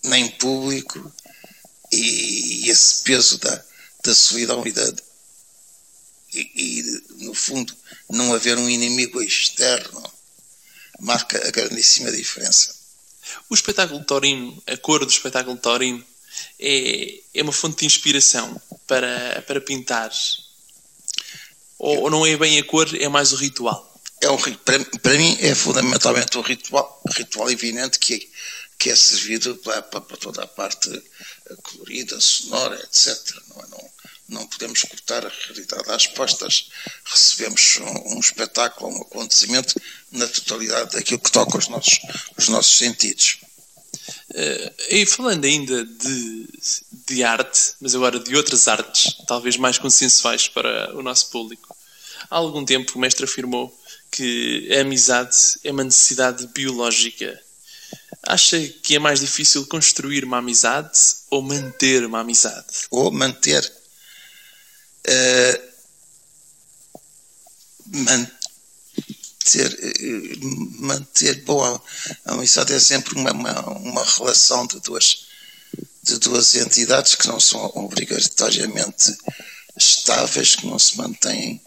nem 0.04 0.32
público, 0.32 1.14
e, 1.92 2.66
e 2.66 2.70
esse 2.72 3.04
peso 3.04 3.38
da, 3.38 3.64
da 4.04 4.16
solidão 4.16 4.66
e 4.66 4.72
da 4.72 4.92
e, 6.36 6.52
e, 6.56 7.24
no 7.26 7.34
fundo 7.34 7.76
não 8.10 8.34
haver 8.34 8.58
um 8.58 8.70
inimigo 8.70 9.22
externo 9.22 10.04
marca 11.00 11.38
a 11.48 11.52
grandíssima 11.52 12.12
diferença. 12.12 12.74
O 13.50 13.56
espetáculo 13.56 14.04
taurino, 14.04 14.62
a 14.68 14.78
cor 14.78 15.04
do 15.04 15.12
espetáculo 15.12 15.58
taurino 15.58 16.04
é, 16.60 17.20
é 17.34 17.44
uma 17.44 17.52
fonte 17.52 17.80
de 17.80 17.86
inspiração 17.86 18.62
para, 18.88 19.42
para 19.48 19.62
pintar 19.62 20.12
ou, 21.78 22.04
ou 22.04 22.10
não 22.10 22.26
é 22.26 22.38
bem 22.38 22.60
a 22.60 22.64
cor, 22.64 22.88
é 22.96 23.08
mais 23.08 23.34
o 23.34 23.36
ritual? 23.36 23.94
É 24.22 24.30
um, 24.30 24.38
para, 24.38 24.84
para 24.86 25.14
mim 25.18 25.38
é 25.42 25.54
fundamentalmente 25.54 26.38
o 26.38 26.42
ritual, 26.42 27.02
ritual 27.16 27.52
evidente 27.52 28.00
que, 28.00 28.30
que 28.78 28.90
é 28.90 28.96
servido 28.96 29.56
para, 29.58 29.82
para, 29.82 30.02
para 30.02 30.18
toda 30.18 30.44
a 30.44 30.48
parte 30.48 30.90
colorida, 31.62 32.20
sonora, 32.20 32.76
etc. 32.84 33.18
Não, 33.50 33.62
é? 33.62 33.68
não, 33.68 33.90
não 34.28 34.46
podemos 34.48 34.82
cortar 34.84 35.26
a 35.26 35.32
realidade 35.46 35.90
às 35.92 36.08
postas. 36.08 36.70
Recebemos 37.06 37.80
um, 37.80 38.16
um, 38.16 38.20
espetáculo, 38.20 38.92
um 38.92 39.02
acontecimento 39.02 39.80
na 40.12 40.28
totalidade 40.28 40.94
daquilo 40.94 41.20
que 41.20 41.32
toca 41.32 41.58
os 41.58 41.68
nossos, 41.68 42.00
os 42.38 42.48
nossos 42.50 42.78
sentidos. 42.78 43.38
Uh, 44.32 44.74
e 44.90 45.06
falando 45.06 45.46
ainda 45.46 45.86
de, 45.86 46.48
de 47.08 47.24
arte, 47.24 47.74
mas 47.80 47.96
agora 47.96 48.20
de 48.20 48.36
outras 48.36 48.68
artes, 48.68 49.16
talvez 49.28 49.58
mais 49.58 49.78
consensuais 49.78 50.48
para 50.48 50.96
o 50.96 51.04
nosso 51.04 51.30
público, 51.30 51.76
há 52.30 52.36
algum 52.36 52.66
tempo 52.66 52.94
o 52.96 53.00
mestre 53.00 53.26
afirmou 53.26 53.74
que 54.12 54.70
a 54.76 54.82
amizade 54.82 55.36
é 55.64 55.72
uma 55.72 55.84
necessidade 55.84 56.48
biológica. 56.48 57.40
Acha 58.24 58.60
que 58.82 58.96
é 58.96 59.00
mais 59.00 59.20
difícil 59.20 59.66
construir 59.68 60.24
uma 60.24 60.40
amizade 60.40 60.98
ou 61.30 61.42
manter 61.42 62.04
uma 62.06 62.22
amizade? 62.22 62.88
Ou 62.90 63.12
manter. 63.12 63.72
Man, 67.88 68.28
manter, 69.46 69.80
eh, 69.82 70.36
manter 70.80 71.44
boa 71.44 71.82
a 72.26 72.34
amizade 72.34 72.74
é 72.74 72.80
sempre 72.80 73.16
uma, 73.16 73.32
uma, 73.32 73.62
uma 73.78 74.04
relação 74.04 74.66
de 74.66 74.80
duas, 74.82 75.28
de 76.04 76.18
duas 76.18 76.56
entidades 76.56 77.16
que 77.16 77.28
não 77.28 77.40
são 77.40 77.72
obrigatoriamente 77.76 79.16
estáveis, 79.78 80.56
que 80.56 80.66
não 80.66 80.80
se 80.80 80.98
mantêm, 80.98 81.62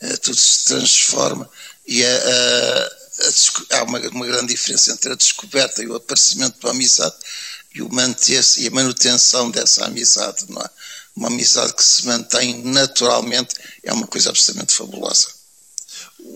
eh, 0.00 0.16
tudo 0.16 0.36
se 0.36 0.64
transforma 0.64 1.48
e 1.86 2.04
a, 2.04 2.08
a, 2.08 3.76
a, 3.76 3.78
há 3.78 3.82
uma, 3.84 3.98
uma 4.08 4.26
grande 4.26 4.54
diferença 4.54 4.92
entre 4.92 5.12
a 5.12 5.16
descoberta 5.16 5.82
e 5.82 5.86
o 5.86 5.96
aparecimento 5.96 6.60
da 6.60 6.70
amizade 6.70 7.16
e 7.74 7.82
o 7.82 7.92
manter-se 7.92 8.62
e 8.62 8.68
a 8.68 8.70
manutenção 8.70 9.50
dessa 9.50 9.84
amizade, 9.84 10.46
não 10.48 10.60
é? 10.62 10.70
Uma 11.18 11.28
amizade 11.28 11.74
que 11.74 11.82
se 11.82 12.06
mantém 12.06 12.62
naturalmente 12.62 13.54
é 13.82 13.92
uma 13.92 14.06
coisa 14.06 14.30
absolutamente 14.30 14.72
fabulosa 14.72 15.38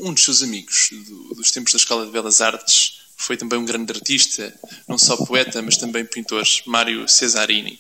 um 0.02 0.12
dos 0.12 0.24
seus 0.24 0.42
amigos 0.42 0.90
do, 0.90 1.34
dos 1.34 1.50
tempos 1.50 1.72
da 1.72 1.76
Escola 1.76 2.06
de 2.06 2.12
Belas 2.12 2.40
Artes 2.40 3.00
foi 3.16 3.36
também 3.36 3.58
um 3.58 3.64
grande 3.64 3.92
artista, 3.92 4.52
não 4.88 4.98
só 4.98 5.16
poeta, 5.16 5.62
mas 5.62 5.76
também 5.76 6.04
pintor, 6.04 6.44
Mário 6.66 7.08
Cesarini. 7.08 7.78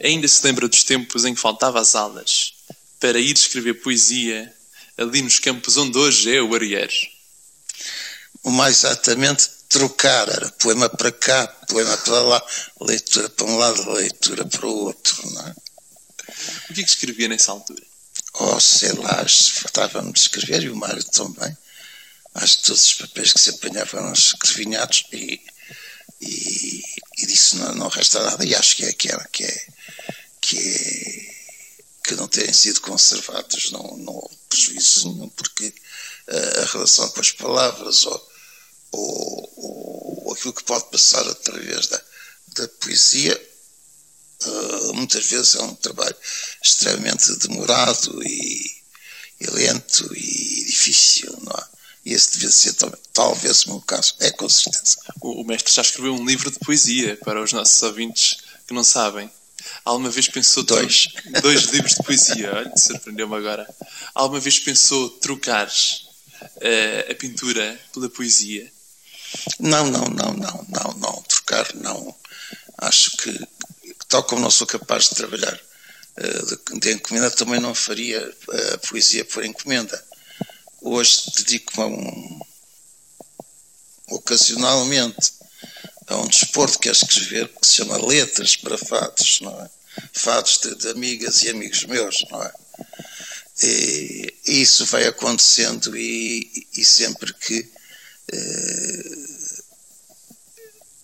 Ainda 0.00 0.28
se 0.28 0.44
lembra 0.46 0.68
dos 0.68 0.84
tempos 0.84 1.24
em 1.24 1.34
que 1.34 1.40
faltava 1.40 1.80
as 1.80 1.96
aulas 1.96 2.54
para 3.00 3.18
ir 3.18 3.34
escrever 3.34 3.74
poesia 3.82 4.52
ali 4.96 5.20
nos 5.20 5.40
campos 5.40 5.76
onde 5.76 5.98
hoje 5.98 6.36
é 6.36 6.40
o 6.40 6.54
Arieiro. 6.54 6.92
O 8.44 8.50
mais 8.50 8.84
exatamente 8.84 9.50
trocar, 9.68 10.28
era 10.28 10.48
poema 10.52 10.88
para 10.88 11.10
cá, 11.10 11.48
poema 11.68 11.96
para 11.96 12.20
lá, 12.20 12.46
leitura 12.80 13.28
para 13.30 13.46
um 13.46 13.56
lado, 13.56 13.90
leitura 13.90 14.44
para 14.44 14.66
o 14.66 14.84
outro, 14.84 15.28
não 15.32 15.48
é? 15.48 15.54
O 16.70 16.74
que 16.74 16.80
é 16.80 16.84
que 16.84 16.90
escrevia 16.90 17.28
nessa 17.28 17.52
altura? 17.52 17.82
Oh, 18.34 18.58
sei 18.58 18.92
lá, 18.92 19.24
faltava-me 19.28 20.12
escrever 20.12 20.64
e 20.64 20.70
o 20.70 20.76
Mário 20.76 21.04
também 21.04 21.56
acho 22.34 22.58
que 22.58 22.62
todos 22.64 22.84
os 22.84 22.94
papéis 22.94 23.32
que 23.32 23.40
se 23.40 23.50
apanhavam 23.50 24.00
eram 24.00 24.12
escrevinhados 24.12 25.04
e, 25.12 25.40
e, 26.20 26.84
e 27.18 27.26
disso 27.26 27.56
não, 27.56 27.74
não, 27.74 27.88
resta 27.88 28.22
nada. 28.22 28.44
E 28.44 28.54
acho 28.54 28.76
que 28.76 28.84
é, 28.84 28.92
que 28.92 29.08
é, 29.10 29.24
que 29.32 29.44
é, 29.44 29.66
que 30.40 31.34
que 32.04 32.14
não 32.16 32.28
terem 32.28 32.52
sido 32.52 32.82
conservados, 32.82 33.70
não, 33.70 33.96
não 33.96 34.12
houve 34.12 34.36
prejuízo 34.46 35.10
nenhum, 35.10 35.28
porque 35.30 35.68
uh, 36.28 36.60
a 36.60 36.64
relação 36.66 37.08
com 37.08 37.20
as 37.20 37.32
palavras 37.32 38.04
ou, 38.04 38.30
ou, 38.92 39.52
ou, 40.26 40.32
aquilo 40.34 40.52
que 40.52 40.64
pode 40.64 40.84
passar 40.90 41.26
através 41.26 41.86
da, 41.86 42.02
da 42.48 42.68
poesia, 42.68 43.40
uh, 44.46 44.94
muitas 44.94 45.26
vezes 45.26 45.54
é 45.54 45.62
um 45.62 45.74
trabalho 45.74 46.16
extremamente 46.62 47.34
demorado 47.38 48.22
e, 48.22 48.70
e 49.40 49.46
lento 49.50 50.10
e 50.14 50.64
difícil, 50.64 51.36
não 51.42 51.52
é? 51.52 51.74
E 52.04 52.12
esse 52.12 52.32
devia 52.32 52.50
ser 52.50 52.74
talvez 53.12 53.64
o 53.64 53.70
meu 53.70 53.80
caso. 53.80 54.14
É 54.20 54.30
com 54.30 54.48
certeza. 54.48 54.98
O, 55.22 55.40
o 55.40 55.44
mestre 55.44 55.72
já 55.72 55.80
escreveu 55.80 56.14
um 56.14 56.26
livro 56.26 56.50
de 56.50 56.58
poesia 56.58 57.16
para 57.24 57.42
os 57.42 57.52
nossos 57.52 57.82
ouvintes 57.82 58.36
que 58.66 58.74
não 58.74 58.84
sabem. 58.84 59.30
Alguma 59.84 60.10
vez 60.10 60.28
pensou. 60.28 60.62
Dois. 60.62 61.08
Dois 61.40 61.62
livros 61.64 61.94
de 61.94 62.02
poesia, 62.02 62.52
olha, 62.54 62.76
surpreendeu-me 62.76 63.36
agora. 63.36 63.66
Alguma 64.14 64.40
vez 64.40 64.58
pensou 64.58 65.08
trocar 65.10 65.66
uh, 65.66 67.10
a 67.10 67.14
pintura 67.14 67.80
pela 67.92 68.10
poesia? 68.10 68.70
Não, 69.58 69.90
não, 69.90 70.04
não, 70.04 70.34
não, 70.34 70.66
não, 70.68 70.94
não. 70.98 71.22
Trocar, 71.22 71.74
não. 71.74 72.14
Acho 72.78 73.16
que, 73.16 73.48
tal 74.14 74.22
como 74.22 74.42
não 74.42 74.50
sou 74.50 74.64
capaz 74.64 75.08
de 75.08 75.16
trabalhar 75.16 75.60
uh, 76.18 76.46
de, 76.46 76.78
de 76.78 76.92
encomenda, 76.92 77.32
também 77.32 77.58
não 77.58 77.74
faria 77.74 78.20
a 78.72 78.78
poesia 78.78 79.24
por 79.24 79.44
encomenda. 79.44 80.04
Hoje 80.80 81.32
dedico-me 81.34 81.82
a 81.82 81.86
um. 81.88 82.40
ocasionalmente 84.10 85.32
a 86.06 86.16
um 86.18 86.28
desporto 86.28 86.78
que 86.78 86.88
é 86.88 86.92
escrever 86.92 87.48
que 87.48 87.66
se 87.66 87.74
chama 87.74 88.06
Letras 88.06 88.54
para 88.54 88.78
Fados, 88.78 89.40
não 89.40 89.60
é? 89.60 89.70
Fados 90.12 90.58
de, 90.58 90.76
de 90.76 90.88
amigas 90.90 91.42
e 91.42 91.50
amigos 91.50 91.82
meus, 91.82 92.24
não 92.30 92.40
é? 92.40 92.52
E, 93.64 94.32
isso 94.46 94.86
vai 94.86 95.08
acontecendo 95.08 95.96
e, 95.96 96.68
e 96.76 96.84
sempre 96.84 97.34
que 97.34 97.68
uh, 98.32 99.34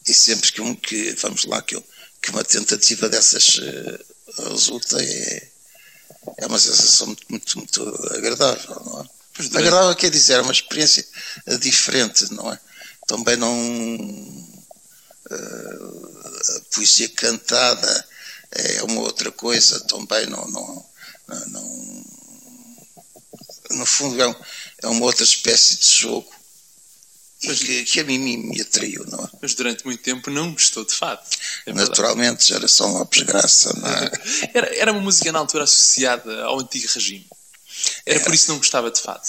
e 0.06 0.14
sempre 0.14 0.52
que, 0.52 0.60
um, 0.60 0.76
que 0.76 1.12
vamos 1.12 1.44
lá 1.44 1.60
que, 1.60 1.74
eu, 1.74 1.84
que 2.22 2.30
uma 2.30 2.44
tentativa 2.44 3.08
dessas 3.08 3.58
uh, 3.58 4.50
resulta 4.50 5.02
é, 5.02 5.48
é 6.38 6.46
uma 6.46 6.58
sensação 6.58 7.06
muito, 7.08 7.26
muito, 7.28 7.58
muito 7.58 8.08
agradável, 8.14 8.82
não 8.84 9.02
é? 9.02 9.20
Agradável 9.56 9.96
quer 9.96 10.10
dizer, 10.10 10.34
é 10.34 10.42
uma 10.42 10.52
experiência 10.52 11.06
diferente, 11.60 12.32
não 12.34 12.52
é? 12.52 12.60
Também 13.06 13.36
não 13.36 14.50
a 15.30 16.74
poesia 16.74 17.08
cantada 17.10 18.08
é 18.50 18.82
uma 18.82 19.00
outra 19.02 19.30
coisa 19.30 19.80
também, 19.80 20.26
não, 20.26 20.44
não, 20.48 20.86
não 21.46 22.04
no 23.70 23.86
fundo 23.86 24.20
é, 24.20 24.26
um, 24.26 24.34
é, 24.82 24.86
uma 24.88 25.04
outra 25.04 25.22
espécie 25.22 25.76
de 25.76 25.86
jogo 25.86 26.28
e 27.42 27.56
que, 27.56 27.84
que, 27.84 28.00
a 28.00 28.04
mim 28.04 28.18
me, 28.18 28.36
me, 28.36 28.60
atraiu, 28.60 29.04
não 29.06 29.24
é? 29.24 29.28
Mas 29.40 29.54
durante 29.54 29.84
muito 29.84 30.02
tempo 30.02 30.30
não 30.30 30.52
gostou 30.52 30.84
de 30.84 30.94
fado. 30.94 31.22
É 31.64 31.72
Naturalmente, 31.72 32.46
geração 32.46 32.92
Lopes 32.92 33.22
Graça, 33.22 33.72
não 33.78 33.88
é? 33.88 34.10
era, 34.52 34.76
era 34.76 34.92
uma 34.92 35.00
música 35.00 35.32
na 35.32 35.38
altura 35.38 35.64
associada 35.64 36.44
ao 36.44 36.60
antigo 36.60 36.86
regime. 36.92 37.26
Era, 38.04 38.16
era 38.16 38.24
por 38.24 38.34
isso 38.34 38.44
que 38.44 38.50
não 38.50 38.58
gostava 38.58 38.90
de 38.90 39.00
fado. 39.00 39.22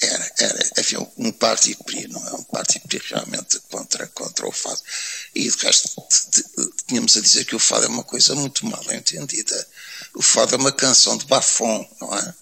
Era, 0.00 0.32
era, 0.38 0.70
havia 0.78 1.06
um 1.18 1.30
parti-pri, 1.30 2.08
não 2.08 2.26
é? 2.26 2.32
Um 2.32 2.44
parti-pri 2.44 2.98
realmente 3.10 3.60
contra, 3.70 4.06
contra 4.06 4.48
o 4.48 4.52
fado. 4.52 4.80
E 5.34 5.50
de 5.50 5.56
resto, 5.58 5.90
tínhamos 6.86 7.14
a 7.16 7.20
dizer 7.20 7.44
que 7.44 7.54
o 7.54 7.58
fado 7.58 7.84
é 7.84 7.88
uma 7.88 8.04
coisa 8.04 8.34
muito 8.34 8.64
mal 8.64 8.82
entendida. 8.90 9.68
O 10.14 10.22
fado 10.22 10.54
é 10.54 10.58
uma 10.58 10.72
canção 10.72 11.18
de 11.18 11.26
bafon, 11.26 11.86
não 12.00 12.16
é? 12.16 12.34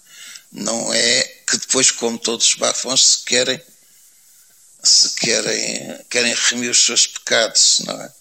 Não 0.51 0.93
é 0.93 1.23
que 1.45 1.57
depois, 1.57 1.91
como 1.91 2.17
todos 2.17 2.47
os 2.47 2.55
bafons, 2.55 3.05
se 3.05 3.23
querem, 3.23 3.61
se 4.83 5.09
querem, 5.09 5.99
querem 6.09 6.33
remir 6.33 6.71
os 6.71 6.85
seus 6.85 7.07
pecados, 7.07 7.81
não 7.85 8.01
é? 8.01 8.11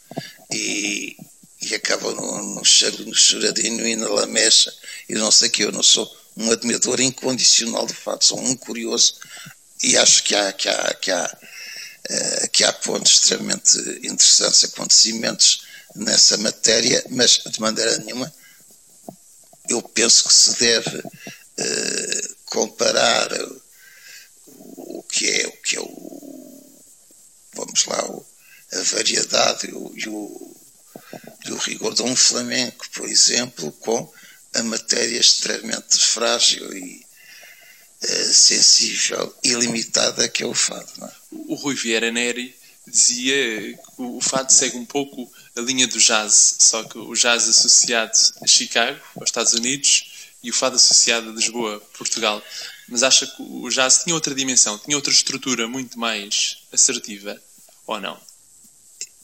E, 0.52 1.16
e 1.62 1.74
acabam 1.74 2.14
no, 2.14 2.42
no, 2.42 2.62
no 2.62 3.14
choradinho 3.14 3.86
e 3.86 3.96
na 3.96 4.08
lamecha 4.08 4.72
e 5.08 5.14
não 5.14 5.30
sei 5.30 5.48
que. 5.48 5.64
Eu 5.64 5.72
não 5.72 5.82
sou 5.82 6.10
um 6.36 6.50
admirador 6.50 7.00
incondicional 7.00 7.86
do 7.86 7.94
fado, 7.94 8.24
sou 8.24 8.40
um 8.40 8.56
curioso 8.56 9.14
e 9.82 9.96
acho 9.96 10.22
que 10.24 10.34
há, 10.34 10.52
que 10.52 10.68
há, 10.68 10.94
que 10.94 11.10
há, 11.10 11.38
uh, 12.10 12.48
que 12.50 12.64
há 12.64 12.72
pontos 12.72 13.12
extremamente 13.12 13.78
interessantes, 14.02 14.64
acontecimentos 14.64 15.62
nessa 15.94 16.36
matéria, 16.36 17.04
mas 17.10 17.40
de 17.44 17.60
maneira 17.60 17.98
nenhuma 17.98 18.32
eu 19.68 19.82
penso 19.82 20.24
que 20.24 20.32
se 20.32 20.58
deve 20.58 20.98
uh, 20.98 22.36
comparar 22.46 23.32
o, 24.46 24.98
o, 24.98 25.02
que 25.02 25.28
é 25.28 25.46
o 25.46 25.52
que 25.52 25.76
é 25.76 25.80
o 25.80 26.18
vamos 27.54 27.84
lá 27.86 28.04
o, 28.06 28.24
variedade 28.98 29.68
e 29.68 29.72
o, 29.72 29.92
e 29.94 30.08
o, 30.08 30.56
e 31.46 31.52
o 31.52 31.56
rigor 31.56 31.94
de 31.94 32.02
um 32.02 32.16
flamenco, 32.16 32.88
por 32.90 33.08
exemplo, 33.08 33.70
com 33.72 34.12
a 34.54 34.62
matéria 34.62 35.18
extremamente 35.18 35.98
frágil 35.98 36.76
e 36.76 37.04
uh, 38.02 38.34
sensível 38.34 39.34
e 39.44 39.54
limitada 39.54 40.28
que 40.28 40.42
é 40.42 40.46
o 40.46 40.54
fado. 40.54 40.90
É? 41.04 41.10
O 41.30 41.54
Rui 41.54 41.74
Vieira 41.74 42.10
Neri 42.10 42.54
dizia 42.86 43.74
que 43.74 44.02
o 44.02 44.20
fado 44.20 44.52
segue 44.52 44.76
um 44.76 44.86
pouco 44.86 45.30
a 45.56 45.60
linha 45.60 45.86
do 45.86 45.98
jazz, 45.98 46.56
só 46.58 46.82
que 46.84 46.98
o 46.98 47.14
jazz 47.14 47.48
associado 47.48 48.18
a 48.42 48.46
Chicago, 48.46 48.98
aos 49.16 49.28
Estados 49.28 49.52
Unidos, 49.52 50.32
e 50.42 50.50
o 50.50 50.54
fado 50.54 50.76
associado 50.76 51.30
a 51.30 51.32
Lisboa, 51.32 51.80
Portugal. 51.96 52.42
Mas 52.88 53.02
acha 53.02 53.26
que 53.26 53.42
o 53.42 53.68
jazz 53.68 54.02
tinha 54.02 54.14
outra 54.14 54.34
dimensão, 54.34 54.78
tinha 54.78 54.96
outra 54.96 55.12
estrutura 55.12 55.68
muito 55.68 55.98
mais 55.98 56.58
assertiva, 56.72 57.40
ou 57.86 58.00
não? 58.00 58.27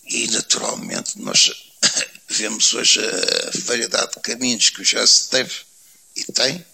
E 0.06 0.28
naturalmente 0.28 1.18
nós 1.18 1.50
vemos 2.28 2.72
hoje 2.74 3.00
a 3.00 3.58
variedade 3.64 4.12
de 4.12 4.20
caminhos 4.20 4.70
que 4.70 4.82
o 4.82 4.84
jazz 4.84 5.26
teve 5.30 5.54
e 6.16 6.24
tem, 6.32 6.64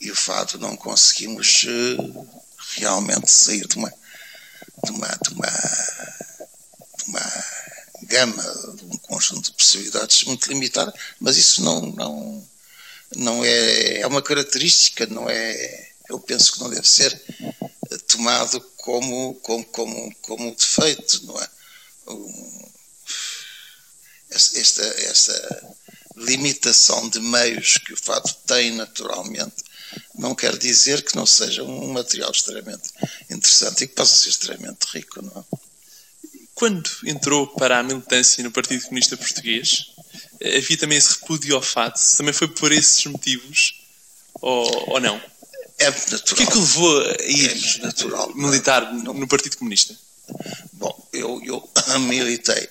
e 0.00 0.10
o 0.10 0.16
fado 0.16 0.58
não 0.58 0.76
conseguimos 0.76 1.64
uh, 1.64 2.42
realmente 2.76 3.30
sair 3.30 3.66
de 3.66 3.76
uma, 3.76 3.90
de 4.84 4.90
uma, 4.90 5.08
de 5.08 5.34
uma, 5.34 5.46
de 6.98 7.04
uma 7.08 7.44
gama, 8.02 8.42
de 8.74 8.84
um 8.84 8.98
conjunto 8.98 9.50
de 9.50 9.56
possibilidades 9.56 10.24
muito 10.24 10.48
limitado, 10.48 10.92
mas 11.20 11.36
isso 11.36 11.62
não, 11.62 11.80
não, 11.92 12.48
não 13.16 13.44
é, 13.44 14.00
é 14.00 14.06
uma 14.06 14.22
característica, 14.22 15.06
não 15.06 15.28
é, 15.28 15.90
eu 16.08 16.18
penso 16.20 16.52
que 16.52 16.60
não 16.60 16.70
deve 16.70 16.88
ser 16.88 17.20
tomado 18.08 18.60
como, 18.76 19.34
como, 19.36 19.64
como, 19.66 20.14
como 20.22 20.54
defeito, 20.54 21.24
não 21.26 21.40
é? 21.40 21.48
Um, 22.08 22.68
esta, 24.30 24.82
esta 24.82 25.76
limitação 26.16 27.08
de 27.08 27.20
meios 27.20 27.78
que 27.78 27.92
o 27.92 27.96
fado 27.96 28.32
tem 28.46 28.72
naturalmente 28.72 29.64
não 30.14 30.34
quer 30.34 30.56
dizer 30.58 31.02
que 31.02 31.16
não 31.16 31.24
seja 31.24 31.62
um 31.62 31.92
material 31.92 32.30
extremamente 32.30 32.90
interessante 33.30 33.84
e 33.84 33.86
que 33.86 33.94
possa 33.94 34.16
ser 34.16 34.28
extremamente 34.28 34.84
rico, 34.92 35.22
não 35.22 35.46
é? 35.52 35.58
Quando 36.54 36.90
entrou 37.06 37.46
para 37.46 37.78
a 37.78 37.82
militância 37.84 38.42
no 38.42 38.50
Partido 38.50 38.82
Comunista 38.82 39.16
Português, 39.16 39.92
havia 40.42 40.76
também 40.76 40.98
esse 40.98 41.12
repúdio 41.20 41.54
ao 41.54 41.62
fado? 41.62 41.94
Também 42.16 42.32
foi 42.32 42.48
por 42.48 42.72
esses 42.72 43.04
motivos? 43.06 43.80
Ou, 44.40 44.90
ou 44.90 45.00
não? 45.00 45.22
É 45.78 45.88
natural. 45.88 46.32
O 46.32 46.34
que 46.34 46.42
é 46.42 46.46
que 46.46 46.58
levou 46.58 47.00
a 47.00 47.22
ir 47.22 47.78
é 47.78 47.82
natural, 47.82 48.34
militar 48.34 48.92
no, 48.92 49.14
no 49.14 49.28
Partido 49.28 49.56
Comunista? 49.56 49.96
Bom, 50.72 50.97
eu, 51.18 51.40
eu 51.44 51.70
militei 52.00 52.68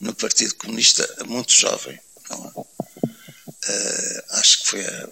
no 0.00 0.14
Partido 0.14 0.54
Comunista 0.56 1.24
muito 1.26 1.52
jovem. 1.52 1.98
Uh, 2.30 4.22
acho 4.32 4.60
que 4.60 4.66
foi 4.68 4.86
a, 4.86 5.08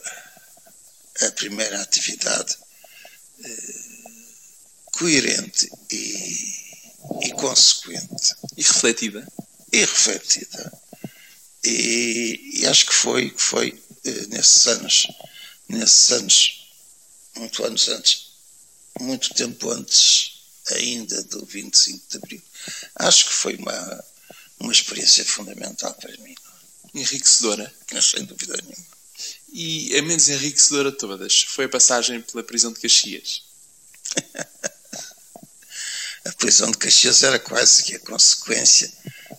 a 1.26 1.30
primeira 1.32 1.80
atividade 1.80 2.56
uh, 3.40 4.98
coerente 4.98 5.70
e, 5.90 7.26
e, 7.26 7.32
consequente. 7.32 8.34
E 8.56 8.62
refletida. 8.62 9.26
E 9.72 9.80
refletida. 9.80 10.72
E, 11.64 12.60
e 12.60 12.66
acho 12.66 12.86
que 12.86 12.94
foi, 12.94 13.34
foi 13.36 13.70
uh, 13.70 14.28
nesses 14.28 14.66
anos, 14.66 15.08
nesses 15.68 16.10
anos, 16.12 16.68
muito 17.36 17.64
anos 17.64 17.88
antes, 17.88 18.26
muito 19.00 19.34
tempo 19.34 19.70
antes 19.70 20.34
ainda 20.72 21.22
do 21.24 21.44
25 21.44 22.04
de 22.08 22.16
Abril. 22.16 22.42
Acho 22.96 23.26
que 23.26 23.32
foi 23.32 23.56
uma 23.56 24.04
uma 24.58 24.72
experiência 24.72 25.24
fundamental 25.24 25.94
para 25.94 26.16
mim. 26.18 26.34
Enriquecedora? 26.94 27.72
Sem 28.00 28.24
dúvida 28.24 28.56
nenhuma. 28.56 28.94
E 29.52 29.96
a 29.96 30.02
menos 30.02 30.28
enriquecedora 30.28 30.90
de 30.90 30.98
todas 30.98 31.42
foi 31.42 31.66
a 31.66 31.68
passagem 31.68 32.20
pela 32.22 32.42
prisão 32.42 32.72
de 32.72 32.80
Caxias. 32.80 33.44
a 36.24 36.32
prisão 36.32 36.70
de 36.70 36.78
Caxias 36.78 37.22
era 37.22 37.38
quase 37.38 37.84
que 37.84 37.94
a 37.94 38.00
consequência 38.00 38.92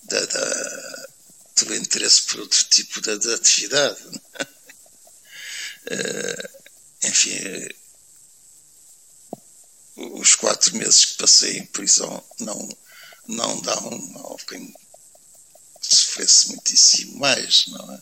da, 0.04 0.26
da, 0.26 1.08
do 1.58 1.76
interesse 1.76 2.22
por 2.24 2.42
outro 2.42 2.64
tipo 2.66 3.02
de, 3.02 3.18
de 3.18 3.34
atividade. 3.34 4.02
Uh, 5.86 6.50
enfim, 7.08 7.38
uh, 9.98 10.20
os 10.20 10.36
quatro 10.36 10.76
meses 10.78 11.06
que 11.06 11.18
passei 11.18 11.58
em 11.58 11.66
prisão 11.66 12.24
não, 12.40 12.70
não 13.28 13.62
dão 13.62 14.22
ao 14.24 14.38
quem 14.38 14.74
sofresse 15.82 16.50
muitíssimo 16.50 17.20
mais, 17.20 17.68
não 17.68 17.94
é? 17.94 18.00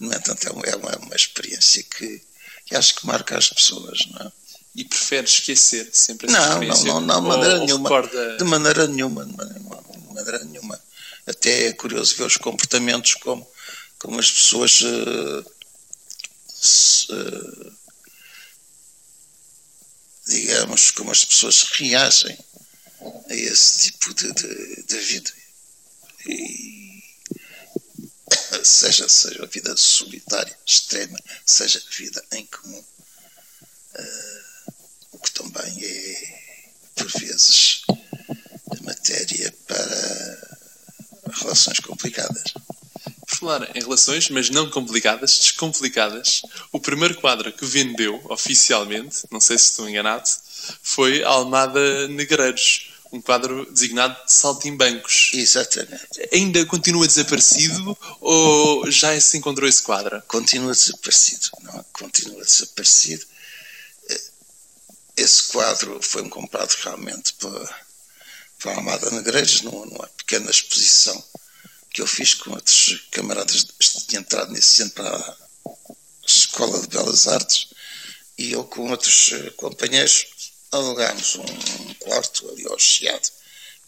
No 0.00 0.12
entanto, 0.12 0.48
é 0.48 0.50
uma, 0.50 0.62
é 0.64 0.76
uma, 0.76 0.90
é 0.90 0.96
uma 0.96 1.14
experiência 1.14 1.82
que, 1.82 2.22
que 2.66 2.74
acho 2.74 2.96
que 2.96 3.06
marca 3.06 3.38
as 3.38 3.48
pessoas, 3.48 4.06
não 4.10 4.26
é? 4.26 4.32
E 4.74 4.84
prefere 4.84 5.26
esquecer 5.26 5.88
sempre 5.92 6.28
essa 6.28 6.38
não, 6.38 6.52
experiência? 6.54 6.84
Não, 6.86 7.00
não, 7.00 7.06
não, 7.06 7.22
de 7.22 7.28
maneira 7.28 7.58
nenhuma. 7.58 7.88
Recorda... 7.88 8.36
De 8.36 8.44
maneira 8.44 8.86
nenhuma, 8.88 9.24
de 9.24 9.36
maneira, 9.36 9.60
de 9.60 10.14
maneira 10.14 10.44
nenhuma. 10.44 10.80
Até 11.26 11.68
é 11.68 11.72
curioso 11.72 12.16
ver 12.16 12.24
os 12.24 12.36
comportamentos 12.36 13.14
como, 13.14 13.46
como 13.98 14.18
as 14.18 14.30
pessoas 14.30 14.80
uh, 14.80 15.52
se, 16.48 17.12
uh, 17.12 17.72
digamos, 20.26 20.90
como 20.90 21.12
as 21.12 21.24
pessoas 21.24 21.62
reagem 21.74 22.36
a 23.28 23.34
esse 23.34 23.90
tipo 23.90 24.14
de, 24.14 24.32
de, 24.32 24.82
de 24.82 24.98
vida. 24.98 25.32
E, 26.26 27.02
seja, 28.62 29.08
seja 29.08 29.42
a 29.42 29.46
vida 29.46 29.76
solitária, 29.76 30.58
extrema, 30.66 31.18
seja 31.44 31.78
a 31.78 31.96
vida 31.96 32.24
em 32.32 32.46
comum. 32.46 32.84
Uh, 33.96 34.72
o 35.12 35.18
que 35.18 35.30
também 35.32 35.84
é, 35.84 36.40
por 36.96 37.08
vezes, 37.20 37.82
matéria 38.84 39.52
para 39.66 40.58
relações 41.40 41.80
complicadas. 41.80 42.54
Falar 43.26 43.76
em 43.76 43.80
relações, 43.80 44.30
mas 44.30 44.50
não 44.50 44.70
complicadas, 44.70 45.38
descomplicadas, 45.38 46.42
o 46.72 46.80
primeiro 46.80 47.20
quadro 47.20 47.52
que 47.52 47.64
vendeu 47.64 48.20
oficialmente, 48.28 49.26
não 49.30 49.40
sei 49.40 49.58
se 49.58 49.70
estou 49.70 49.88
enganado, 49.88 50.28
foi 50.82 51.22
Almada 51.22 52.08
Negreiros, 52.08 52.93
um 53.14 53.20
quadro 53.20 53.70
designado 53.72 54.24
de 54.24 54.32
Saltimbancos. 54.32 55.30
Exatamente. 55.34 56.28
Ainda 56.32 56.66
continua 56.66 57.06
desaparecido 57.06 57.96
ou 58.20 58.90
já 58.90 59.18
se 59.20 59.38
encontrou 59.38 59.68
esse 59.68 59.82
quadro? 59.82 60.20
Continua 60.26 60.72
desaparecido, 60.72 61.48
não? 61.62 61.84
Continua 61.92 62.44
desaparecido. 62.44 63.24
Esse 65.16 65.44
quadro 65.44 66.00
foi 66.02 66.28
comprado 66.28 66.74
realmente 66.82 67.34
para, 67.34 67.84
para 68.58 68.72
a 68.72 68.76
Almada 68.76 69.10
Negreiros, 69.12 69.62
numa 69.62 70.08
pequena 70.08 70.50
exposição 70.50 71.22
que 71.92 72.02
eu 72.02 72.06
fiz 72.08 72.34
com 72.34 72.50
outros 72.50 73.06
camaradas 73.12 73.68
tinha 74.08 74.20
entrado 74.20 74.50
nesse 74.50 74.82
ano 74.82 74.90
para 74.90 75.16
a 75.16 75.36
Escola 76.26 76.80
de 76.80 76.88
Belas 76.88 77.28
Artes 77.28 77.68
e 78.36 78.50
eu 78.50 78.64
com 78.64 78.90
outros 78.90 79.30
eh, 79.32 79.50
companheiros 79.50 80.26
alugámos 80.74 81.36
um 81.36 81.94
quarto 81.94 82.48
ali 82.50 82.66
ao 82.66 82.78
Chiado, 82.78 83.28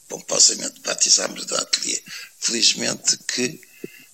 pomposamente 0.08 0.80
batizámos 0.80 1.46
de 1.46 1.54
ateliê. 1.54 2.02
Felizmente 2.38 3.16
que 3.28 3.60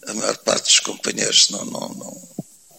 a 0.06 0.14
maior 0.14 0.36
parte 0.38 0.64
dos 0.64 0.80
companheiros 0.80 1.50
não, 1.50 1.64
não, 1.64 1.88
não, 1.90 2.28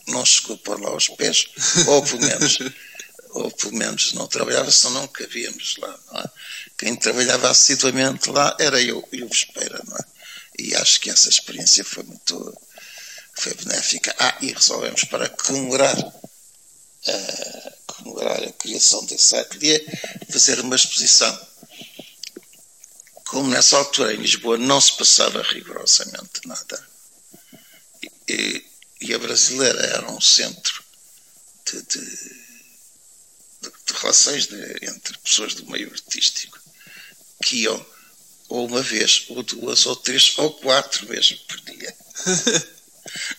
não 0.08 0.26
chegou 0.26 0.58
por 0.58 0.82
lá 0.82 0.90
aos 0.90 1.10
pés, 1.10 1.48
ou 1.88 2.04
pelo 2.04 2.22
menos, 2.22 2.60
ou 3.32 3.52
pelo 3.52 3.76
menos 3.76 4.14
não 4.14 4.28
trabalhava, 4.28 4.72
senão 4.72 5.02
não 5.02 5.08
cabíamos 5.08 5.76
lá. 5.78 6.00
Não 6.12 6.22
é? 6.22 6.26
Quem 6.78 6.96
trabalhava 6.96 7.50
assiduamente 7.50 8.30
lá 8.30 8.56
era 8.60 8.82
eu 8.82 9.08
e 9.12 9.24
o 9.24 9.30
Vespeira, 9.30 9.82
não 9.86 9.96
é? 9.96 10.06
E 10.60 10.76
acho 10.76 11.00
que 11.00 11.10
essa 11.10 11.30
experiência 11.30 11.84
foi 11.84 12.04
muito 12.04 12.56
foi 13.36 13.54
benéfica. 13.56 14.16
Ah, 14.20 14.38
e 14.42 14.54
resolvemos 14.54 15.04
para 15.06 15.30
comemorar, 15.30 15.98
uh, 15.98 17.74
comemorar 18.04 18.44
a 18.44 18.52
criação 18.52 19.04
desse 19.06 19.36
ateliê, 19.36 19.84
fazer 20.30 20.60
uma 20.60 20.76
exposição. 20.76 21.48
Como 23.26 23.50
nessa 23.50 23.78
altura 23.78 24.14
em 24.14 24.18
Lisboa 24.18 24.58
não 24.58 24.80
se 24.80 24.94
passava 24.94 25.42
rigorosamente 25.42 26.46
nada. 26.46 26.88
E, 28.28 28.66
e 29.02 29.14
a 29.14 29.20
brasileira 29.20 29.80
era 29.80 30.12
um 30.12 30.22
centro 30.22 30.84
de, 31.66 31.82
de, 31.82 32.00
de, 32.00 33.72
de 33.86 33.94
relações 33.94 34.48
entre 34.82 35.18
pessoas 35.20 35.56
do 35.56 35.66
meio 35.70 35.90
artístico 35.90 36.60
que 37.44 37.64
iam 37.64 37.94
ou 38.50 38.68
uma 38.68 38.84
vez, 38.84 39.26
ou 39.30 39.42
duas, 39.42 39.86
ou 39.88 39.96
três, 39.96 40.38
ou 40.38 40.52
quatro 40.54 41.08
vezes 41.08 41.40
por 41.40 41.60
dia. 41.62 41.96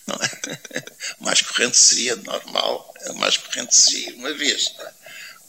Não 0.07 0.17
é? 0.17 0.85
Mais 1.21 1.43
corrente 1.43 1.77
seria 1.77 2.17
normal, 2.17 2.95
mais 3.17 3.37
corrente 3.37 3.75
seria 3.75 4.15
uma 4.15 4.33
vez. 4.35 4.73
É? 4.79 4.93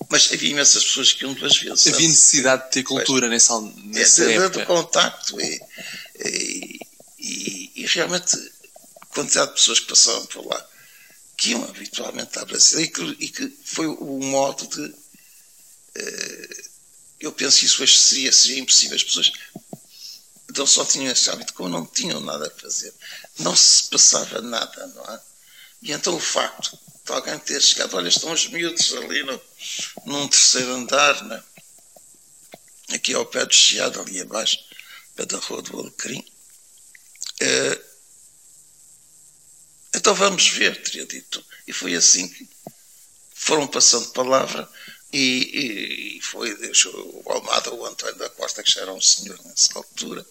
Mas 0.10 0.32
havia 0.32 0.52
imensas 0.52 0.84
pessoas 0.84 1.14
que 1.14 1.24
iam 1.24 1.34
duas 1.34 1.58
vezes. 1.58 1.88
Havia 1.88 2.08
necessidade 2.08 2.66
de 2.66 2.72
ter 2.72 2.84
cultura 2.84 3.28
pois, 3.28 3.32
nessa, 3.32 3.62
nessa 3.84 4.32
é, 4.32 4.36
época. 4.36 4.60
De 4.60 4.66
contacto 4.66 5.42
e, 5.42 5.62
e, 6.24 6.80
e, 7.20 7.72
e, 7.76 7.86
realmente 7.88 8.36
a 9.02 9.06
quantidade 9.08 9.52
de 9.52 9.58
pessoas 9.58 9.80
que 9.80 9.88
passavam 9.88 10.26
por 10.28 10.46
lá 10.46 10.68
que 11.38 11.52
iam 11.52 11.64
habitualmente 11.64 12.40
à 12.40 12.46
Brasília 12.46 12.86
e 12.86 12.88
que, 12.88 13.18
e 13.20 13.30
que 13.30 13.54
foi 13.64 13.88
o 13.88 14.20
modo 14.20 14.68
de. 14.68 14.82
Uh, 14.82 16.66
eu 17.20 17.32
penso 17.32 17.60
que 17.60 17.66
isso 17.66 17.82
hoje 17.82 17.98
seria, 17.98 18.32
seria 18.32 18.60
impossível. 18.60 18.96
As 18.96 19.04
pessoas 19.04 19.32
não 20.56 20.68
só 20.68 20.86
tinham 20.86 21.12
esse 21.12 21.30
hábito, 21.30 21.54
como 21.54 21.70
não 21.70 21.86
tinham 21.86 22.20
nada 22.20 22.48
a 22.48 22.62
fazer. 22.62 22.94
Não 23.40 23.56
se 23.56 23.90
passava 23.90 24.42
nada, 24.42 24.88
não 24.88 25.04
é? 25.14 25.22
E 25.82 25.92
então 25.92 26.16
o 26.16 26.20
facto 26.20 26.78
de 27.06 27.12
alguém 27.12 27.38
ter 27.40 27.62
chegado, 27.62 27.96
olha, 27.96 28.10
estão 28.10 28.32
os 28.32 28.48
miúdos 28.48 28.94
ali 28.94 29.24
no, 29.24 29.42
num 30.06 30.28
terceiro 30.28 30.72
andar, 30.72 31.24
né? 31.24 31.44
aqui 32.94 33.14
ao 33.14 33.26
pé 33.26 33.46
do 33.46 33.54
Chiado, 33.54 34.00
ali 34.00 34.22
abaixo, 34.22 34.58
pé 35.16 35.26
da 35.26 35.38
Rua 35.38 35.62
do 35.62 35.80
Alecrim. 35.80 36.24
É, 37.40 37.82
então 39.96 40.14
vamos 40.14 40.48
ver, 40.50 40.82
teria 40.84 41.06
dito. 41.06 41.44
E 41.68 41.74
foi 41.74 41.96
assim 41.96 42.28
que 42.28 42.48
foram 43.34 43.68
passando 43.68 44.12
palavra 44.12 44.70
e, 45.18 46.18
e, 46.18 46.22
foi 46.22 46.54
o 46.54 47.32
Almada, 47.32 47.74
o 47.74 47.86
António 47.86 48.16
da 48.16 48.30
Costa, 48.30 48.62
que 48.62 48.70
já 48.70 48.82
era 48.82 48.94
um 48.94 49.00
senhor 49.00 49.40
nessa 49.46 49.70
altura, 49.78 50.26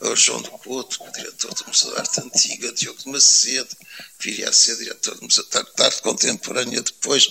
o 0.00 0.16
João 0.16 0.40
do 0.40 0.50
Couto, 0.52 1.04
o 1.04 1.12
diretor 1.12 1.52
do 1.52 1.66
Museu 1.66 1.92
de 1.92 2.00
Arte 2.00 2.20
Antiga, 2.20 2.72
Diogo 2.72 2.98
de 2.98 3.08
Macedo, 3.10 3.76
viria 4.18 4.48
a 4.48 4.52
ser 4.52 4.78
diretor 4.78 5.16
do 5.16 5.24
Museu 5.24 5.44
de 5.44 5.82
Arte 5.82 6.00
Contemporânea 6.00 6.80
depois, 6.80 7.30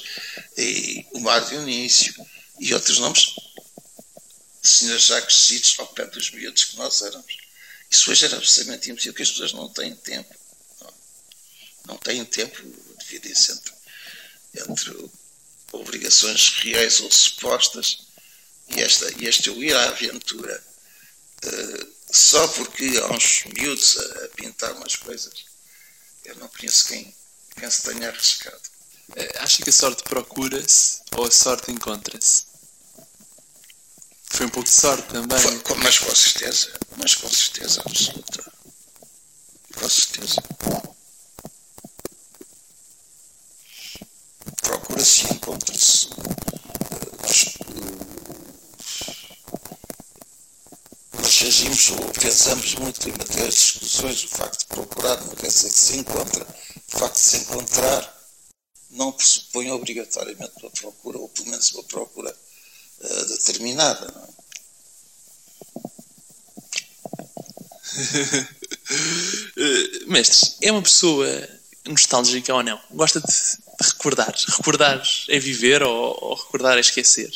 e 0.55 1.03
o 1.13 1.19
Mário 1.21 1.47
Dionísio, 1.47 2.13
e 2.59 2.71
outros 2.71 2.99
nomes, 2.99 3.33
senhores 4.61 5.05
já 5.05 5.19
crescidos 5.21 5.75
ao 5.79 5.87
pé 5.87 6.05
dos 6.05 6.29
miúdos 6.29 6.65
que 6.65 6.77
nós 6.77 7.01
éramos. 7.01 7.37
Isso 7.89 8.11
hoje 8.11 8.25
era 8.25 8.37
absolutamente 8.37 8.91
impossível, 8.91 9.13
porque 9.13 9.23
as 9.23 9.31
pessoas 9.31 9.53
não 9.53 9.69
têm 9.69 9.95
tempo. 9.95 10.35
Não, 10.79 10.93
não 11.87 11.97
têm 11.97 12.23
tempo 12.25 12.61
isso 13.23 13.51
entre, 13.51 13.73
entre 14.55 15.09
obrigações 15.71 16.49
reais 16.63 16.99
ou 16.99 17.11
supostas, 17.11 17.99
e, 18.69 18.81
esta, 18.81 19.11
e 19.21 19.27
este 19.27 19.49
eu 19.49 19.61
ir 19.61 19.75
à 19.75 19.89
aventura 19.89 20.63
uh, 21.45 21.93
só 22.11 22.47
porque 22.49 22.99
há 23.01 23.07
uns 23.11 23.43
miúdos 23.45 23.97
a, 23.97 24.25
a, 24.25 24.27
pintar 24.29 24.73
umas 24.73 24.95
coisas, 24.95 25.33
eu 26.25 26.35
não 26.35 26.47
conheço 26.49 26.87
quem, 26.87 27.13
quem 27.57 27.69
se 27.69 27.83
tenha 27.83 28.09
arriscado. 28.09 28.61
Uh, 29.09 29.39
acha 29.39 29.63
que 29.63 29.69
a 29.69 29.73
sorte 29.73 30.03
procura-se 30.03 31.01
ou 31.15 31.25
a 31.25 31.31
sorte 31.31 31.71
encontra-se? 31.71 32.51
Foi 34.33 34.45
um 34.45 34.49
pouco 34.49 34.69
de 34.69 34.75
sorte 34.75 35.07
também. 35.09 35.39
Foi, 35.39 35.77
mas 35.77 35.99
com 35.99 36.15
certeza, 36.15 36.71
mas 36.95 37.15
com 37.15 37.29
certeza 37.29 37.81
absoluta. 37.81 38.51
Com 39.75 39.89
certeza. 39.89 40.41
Procura-se 45.01 45.25
e 45.25 45.33
encontra-se. 45.33 46.09
Nós, 47.21 47.57
nós 51.13 51.41
agimos 51.41 51.91
ou 51.91 52.11
pensamos 52.11 52.75
muito 52.75 53.09
em 53.09 53.11
matérias 53.13 53.55
de 53.55 53.61
discussões, 53.61 54.23
o 54.23 54.27
facto 54.27 54.59
de 54.59 54.65
procurar 54.67 55.19
não 55.21 55.35
quer 55.35 55.47
dizer 55.47 55.71
que 55.71 55.79
se 55.79 55.97
encontra, 55.97 56.45
o 56.93 56.97
facto 56.97 57.15
de 57.15 57.19
se 57.19 57.37
encontrar 57.37 58.21
não 58.91 59.11
pressupõe 59.11 59.71
obrigatoriamente 59.71 60.51
uma 60.61 60.69
procura, 60.69 61.17
ou 61.17 61.29
pelo 61.29 61.49
menos 61.49 61.71
uma 61.71 61.83
procura 61.83 62.35
uh, 62.99 63.25
determinada. 63.25 64.11
Não 64.11 64.23
é? 64.23 64.31
Mestres, 70.07 70.57
é 70.61 70.71
uma 70.71 70.81
pessoa 70.81 71.27
nostálgica 71.87 72.53
ou 72.53 72.63
não? 72.63 72.79
Gosta 72.91 73.19
de 73.19 73.60
recordar. 73.81 74.33
Recordar 74.47 75.03
é 75.29 75.39
viver 75.39 75.83
ou, 75.83 76.17
ou 76.21 76.35
recordar 76.35 76.77
é 76.77 76.81
esquecer? 76.81 77.31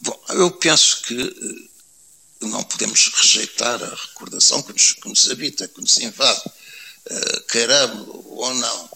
Bom, 0.00 0.24
eu 0.30 0.50
penso 0.52 1.02
que 1.02 1.70
não 2.42 2.62
podemos 2.64 3.08
rejeitar 3.14 3.82
a 3.82 3.94
recordação 3.94 4.62
que 4.62 4.72
nos, 4.72 4.92
que 4.92 5.08
nos 5.08 5.30
habita, 5.30 5.68
que 5.68 5.80
nos 5.80 5.98
invade, 5.98 6.42
uh, 7.10 7.40
queiramos 7.48 8.06
ou 8.08 8.54
não. 8.54 8.90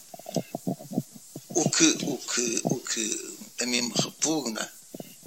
O 1.49 1.71
que, 1.71 1.85
o, 2.03 2.19
que, 2.19 2.61
o 2.65 2.77
que 2.79 3.37
a 3.61 3.67
mim 3.67 3.83
me 3.83 3.93
repugna 3.97 4.73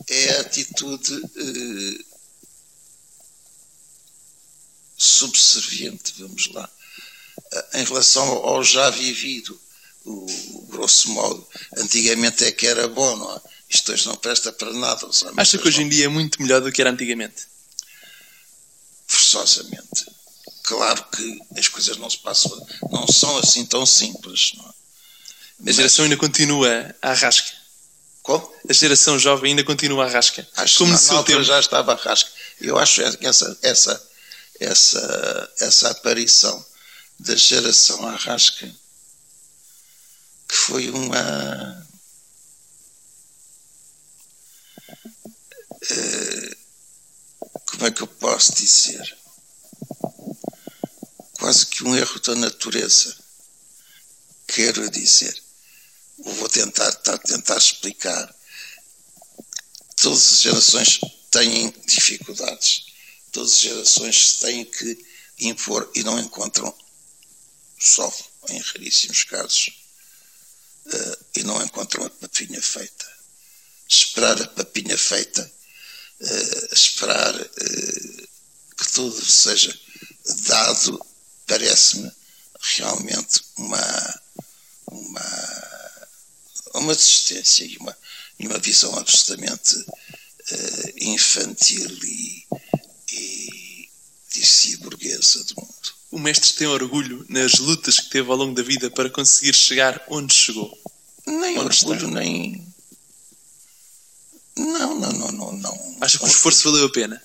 é 0.08 0.38
a 0.38 0.42
atitude 0.42 1.14
uh, 1.14 2.13
subserviente, 5.04 6.14
vamos 6.18 6.48
lá, 6.54 6.70
uh, 7.38 7.78
em 7.78 7.84
relação 7.84 8.26
ao 8.26 8.64
já 8.64 8.90
vivido. 8.90 9.60
O, 10.06 10.68
grosso 10.70 11.10
modo, 11.12 11.48
antigamente 11.78 12.44
é 12.44 12.52
que 12.52 12.68
era 12.68 12.90
bom, 12.90 13.16
não 13.16 13.36
é? 13.36 13.42
Isto 13.70 13.94
hoje 13.94 14.06
não 14.06 14.18
presta 14.18 14.52
para 14.52 14.74
nada. 14.74 15.08
Acha 15.38 15.58
que 15.58 15.68
hoje 15.68 15.82
em 15.82 15.88
dia 15.88 16.06
é 16.06 16.08
muito 16.10 16.42
melhor 16.42 16.60
do 16.60 16.72
que 16.74 16.82
era 16.82 16.92
antigamente? 16.92 17.54
forçosamente. 19.14 20.06
Claro 20.64 21.06
que 21.16 21.40
as 21.58 21.68
coisas 21.68 21.98
não 21.98 22.10
se 22.10 22.18
passam, 22.18 22.68
não 22.92 23.08
são 23.08 23.38
assim 23.38 23.66
tão 23.66 23.86
simples. 23.86 24.54
Não 24.56 24.66
é? 24.66 25.70
A 25.70 25.74
geração 25.74 26.06
ainda 26.06 26.18
continua 26.18 26.96
à 27.02 27.14
rasca. 27.14 27.52
Como? 28.22 28.54
A 28.68 28.74
geração 28.74 29.20
jovem 29.20 29.52
ainda 29.52 29.64
continua 29.64 30.06
à 30.06 30.10
rasca. 30.10 30.48
Acho 30.56 30.78
Como 30.80 30.98
que 30.98 31.14
na 31.14 31.24
tempo... 31.24 31.44
já 31.44 31.60
estava 31.60 31.94
à 31.94 31.96
rasca. 31.96 32.30
Eu 32.62 32.78
acho 32.78 33.02
essa, 33.02 33.58
essa, 33.62 34.10
essa, 34.64 35.54
essa 35.60 35.90
aparição 35.92 36.66
da 37.20 37.36
geração 37.36 38.08
à 38.08 38.16
rasca 38.16 38.74
que 40.54 40.56
foi 40.56 40.90
uma. 40.92 41.88
Uh, 45.92 46.56
como 47.66 47.88
é 47.88 47.92
que 47.92 48.02
eu 48.02 48.08
posso 48.08 48.54
dizer? 48.54 49.18
Quase 51.40 51.66
que 51.66 51.84
um 51.84 51.96
erro 51.96 52.20
da 52.20 52.36
natureza. 52.36 53.16
Quero 54.48 54.90
dizer, 54.92 55.42
vou 56.20 56.48
tentar, 56.48 56.92
tentar 56.92 57.58
explicar. 57.58 58.34
Todas 59.96 60.34
as 60.34 60.42
gerações 60.42 61.00
têm 61.32 61.72
dificuldades, 61.88 62.86
todas 63.34 63.54
as 63.54 63.60
gerações 63.60 64.36
têm 64.36 64.64
que 64.64 65.06
impor 65.40 65.92
e 65.96 66.04
não 66.04 66.20
encontram, 66.20 66.74
só 67.80 68.10
em 68.50 68.60
raríssimos 68.60 69.24
casos, 69.24 69.74
uh, 70.86 71.26
e 71.36 71.44
não 71.44 71.62
encontram 71.62 72.06
a 72.06 72.10
papinha 72.10 72.62
feita. 72.62 73.12
Esperar 73.90 74.42
a 74.42 74.48
papinha 74.48 74.98
feita 74.98 75.52
uh, 76.22 76.74
esperar 76.74 77.36
uh, 77.36 78.28
que 78.78 78.92
tudo 78.94 79.26
seja 79.26 79.78
dado, 80.46 81.04
parece-me 81.48 82.12
realmente 82.78 83.42
uma, 83.58 84.22
uma, 84.88 86.08
uma 86.76 86.96
desistência 86.96 87.66
e 87.66 87.78
uma, 87.78 87.98
e 88.40 88.48
uma 88.48 88.60
visão 88.60 88.96
absolutamente 88.98 89.76
infantil 90.98 91.90
e 92.04 92.44
disse 94.34 94.78
burguesa 94.78 95.44
do 95.44 95.56
mundo. 95.56 95.96
O 96.14 96.20
mestre 96.20 96.54
tem 96.54 96.68
orgulho 96.68 97.26
nas 97.28 97.54
lutas 97.58 98.00
que 98.00 98.12
teve 98.12 98.30
ao 98.30 98.38
longo 98.38 98.54
da 98.54 98.62
vida 98.62 98.92
para 98.92 99.10
conseguir 99.10 99.56
chegar 99.56 100.00
onde 100.08 100.32
chegou? 100.32 100.72
Nem 101.26 101.58
onde 101.58 101.76
orgulho, 101.76 102.08
está? 102.08 102.20
nem 102.20 102.68
não, 104.56 105.00
não, 105.00 105.12
não, 105.12 105.32
não. 105.32 105.52
não. 105.54 105.98
Acha 106.00 106.20
que 106.20 106.26
o 106.26 106.28
esforço 106.28 106.72
valeu 106.72 106.86
a 106.86 106.92
pena? 106.92 107.20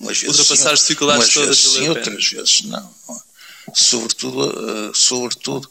Umas 0.00 0.18
vezes 0.18 0.36
Ultrapassar 0.36 0.70
sim, 0.70 0.74
as 0.74 0.80
dificuldades 0.80 1.32
todas 1.32 1.60
vezes 1.60 1.72
sim, 1.72 1.88
outras 1.88 2.28
vezes 2.28 2.62
não. 2.62 2.94
Sobretudo, 3.72 4.90
uh, 4.90 4.94
sobretudo 4.96 5.70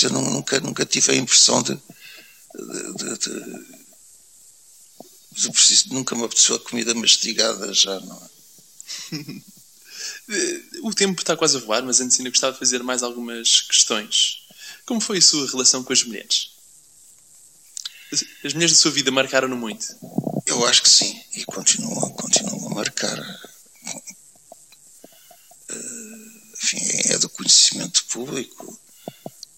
eu 0.00 0.10
nunca, 0.10 0.60
nunca 0.60 0.86
tive 0.86 1.10
a 1.10 1.16
impressão 1.16 1.64
de, 1.64 1.74
de, 1.74 2.94
de, 2.94 3.18
de, 3.18 3.66
de 5.32 5.50
preciso, 5.50 5.92
nunca 5.92 6.14
me 6.14 6.22
apeteceu 6.22 6.54
a 6.54 6.60
comida 6.60 6.94
mastigada 6.94 7.74
já, 7.74 7.98
não 7.98 8.16
é? 8.16 9.42
o 10.82 10.92
tempo 10.94 11.20
está 11.20 11.36
quase 11.36 11.56
a 11.56 11.60
voar, 11.60 11.82
mas 11.82 12.00
antes 12.00 12.18
ainda 12.18 12.30
gostava 12.30 12.52
de 12.52 12.58
fazer 12.58 12.82
mais 12.82 13.02
algumas 13.02 13.62
questões. 13.62 14.46
Como 14.84 15.00
foi 15.00 15.18
a 15.18 15.22
sua 15.22 15.50
relação 15.50 15.84
com 15.84 15.92
as 15.92 16.02
mulheres? 16.02 16.50
As 18.44 18.54
mulheres 18.54 18.72
da 18.72 18.80
sua 18.80 18.90
vida 18.90 19.10
marcaram-no 19.10 19.56
muito? 19.56 19.86
Eu 20.46 20.66
acho 20.66 20.82
que 20.82 20.88
sim, 20.88 21.22
e 21.34 21.44
continuam, 21.44 22.10
continuam 22.12 22.68
a 22.68 22.74
marcar. 22.74 23.18
Uh, 25.70 26.52
enfim, 26.54 26.78
é 27.12 27.18
do 27.18 27.28
conhecimento 27.28 28.04
público. 28.06 28.78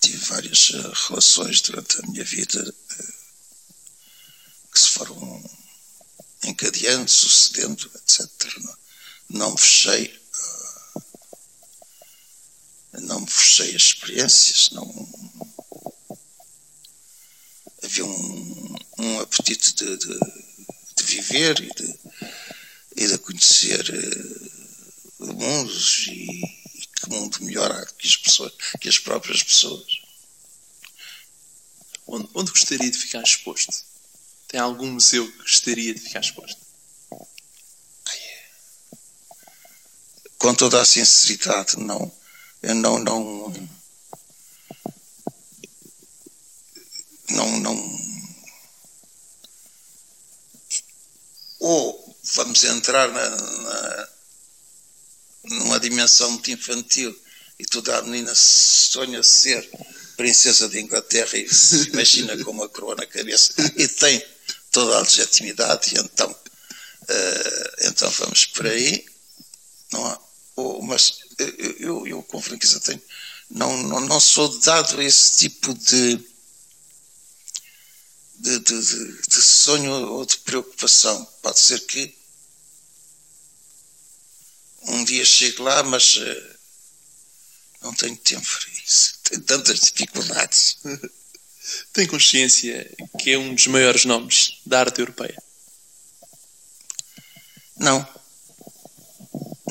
Tive 0.01 0.17
várias 0.17 0.71
uh, 0.71 0.93
relações 1.09 1.61
durante 1.61 2.01
a 2.01 2.07
minha 2.09 2.25
vida 2.25 2.75
que 4.73 4.81
se 4.81 4.89
foram 4.89 5.51
encadeando, 6.45 7.09
sucedendo, 7.09 7.91
etc. 7.95 8.29
Não, 8.59 8.77
não 9.31 9.57
fechei. 9.57 10.20
Não 13.01 13.27
fechei 13.27 13.75
as 13.75 13.83
experiências, 13.83 14.71
não 14.71 14.85
havia 17.83 18.05
um, 18.05 18.77
um 18.99 19.21
apetite 19.21 19.75
de, 19.75 19.97
de, 19.97 20.19
de, 20.97 21.03
viver 21.03 21.61
e 21.61 21.69
de, 21.75 21.99
e 22.97 23.07
de 23.09 23.19
conhecer 23.19 23.85
uh, 25.19 25.35
mundos 25.35 26.07
e, 26.09 26.41
e 26.75 26.87
que 26.87 27.11
mundo 27.11 27.39
melhor 27.43 27.87
que 27.99 28.07
as, 28.07 28.17
pessoas, 28.17 28.53
que 28.81 28.89
as 28.89 28.99
próprias 28.99 29.43
pessoas. 29.43 30.01
Onde, 32.07 32.29
onde 32.35 32.51
gostaria 32.51 32.91
de 32.91 32.99
ficar 32.99 33.23
exposto? 33.23 33.85
Tem 34.49 34.61
algum 34.61 34.93
museu 34.93 35.31
que 35.31 35.39
gostaria 35.39 35.95
de 35.95 36.01
ficar 36.01 36.21
exposto? 36.21 36.70
Com 40.41 40.55
toda 40.55 40.81
a 40.81 40.85
sinceridade, 40.87 41.79
não. 41.79 42.11
Eu 42.63 42.75
não, 42.75 42.99
não 42.99 43.71
não, 47.29 47.61
não. 47.61 48.01
Ou 51.61 52.17
vamos 52.35 52.65
entrar 52.65 53.13
na, 53.13 53.29
na, 53.29 54.09
numa 55.45 55.79
dimensão 55.79 56.31
muito 56.31 56.51
infantil 56.51 57.15
e 57.59 57.67
toda 57.67 57.99
a 57.99 58.03
menina 58.03 58.35
sonha 58.35 59.23
ser 59.23 59.69
princesa 60.17 60.71
de 60.71 60.81
Inglaterra 60.81 61.37
e 61.37 61.53
se 61.53 61.89
imagina 61.93 62.43
com 62.43 62.51
uma 62.51 62.69
coroa 62.69 62.95
na 62.97 63.07
cabeça 63.07 63.53
e 63.77 63.87
tem 63.87 64.25
toda 64.73 64.97
a 64.97 65.01
legitimidade, 65.01 65.95
e 65.95 65.99
então, 65.99 66.31
uh, 66.31 67.87
então 67.89 68.11
vamos 68.11 68.47
por 68.47 68.67
aí. 68.67 69.05
Não 69.93 70.07
há, 70.07 70.19
ou, 70.61 70.83
mas 70.83 71.21
eu, 71.39 71.77
eu, 71.79 72.07
eu 72.07 72.23
com 72.23 72.41
franqueza 72.41 72.81
tenho, 72.81 73.03
não, 73.51 73.77
não, 73.85 74.01
não 74.01 74.21
sou 74.21 74.49
dado 74.61 75.01
a 75.01 75.05
esse 75.05 75.39
tipo 75.39 75.75
de 75.75 76.31
de, 78.41 78.59
de, 78.59 78.83
de, 78.83 79.23
de 79.29 79.43
sonho 79.43 79.93
ou 79.93 80.25
de 80.25 80.39
preocupação. 80.39 81.25
Pode 81.43 81.61
ser 81.61 81.81
que 81.81 82.15
um 84.83 85.05
dia 85.05 85.25
chegue 85.25 85.61
lá, 85.61 85.83
mas 85.83 86.17
uh, 86.17 86.57
não 87.83 87.95
tenho 87.95 88.17
tempo 88.17 88.47
para 88.47 88.69
isso. 88.85 89.19
Tenho 89.25 89.43
tantas 89.43 89.81
dificuldades. 89.81 90.79
Tem 91.93 92.07
consciência 92.07 92.91
que 93.19 93.31
é 93.33 93.39
um 93.39 93.55
dos 93.55 93.67
maiores 93.67 94.05
nomes 94.05 94.61
da 94.67 94.81
arte 94.81 95.01
europeia? 95.01 95.41
Não. 97.77 98.20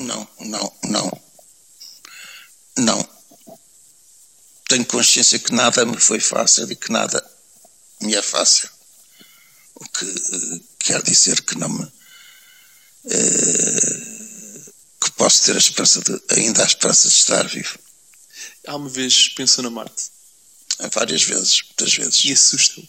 Não, 0.00 0.28
não, 0.40 0.72
não. 0.84 1.22
Não. 2.78 3.08
Tenho 4.68 4.86
consciência 4.86 5.38
que 5.38 5.52
nada 5.52 5.84
me 5.84 5.98
foi 5.98 6.20
fácil 6.20 6.70
e 6.70 6.76
que 6.76 6.90
nada 6.90 7.22
me 8.00 8.14
é 8.14 8.22
fácil. 8.22 8.68
O 9.74 9.84
que 9.84 10.64
quer 10.78 11.02
dizer 11.02 11.42
que 11.42 11.58
não 11.58 11.68
me. 11.68 11.84
Uh, 13.04 14.72
que 15.02 15.10
posso 15.12 15.44
ter 15.44 15.54
a 15.54 15.58
esperança 15.58 16.00
de, 16.00 16.22
ainda 16.30 16.62
a 16.62 16.66
esperança 16.66 17.08
de 17.08 17.14
estar 17.14 17.46
vivo. 17.46 17.78
Alguma 18.66 18.90
vez 18.90 19.28
pensou 19.28 19.64
na 19.64 19.70
morte? 19.70 20.10
Várias 20.94 21.22
vezes, 21.24 21.62
muitas 21.62 21.94
vezes. 21.94 22.24
E 22.24 22.32
assusta-o? 22.32 22.88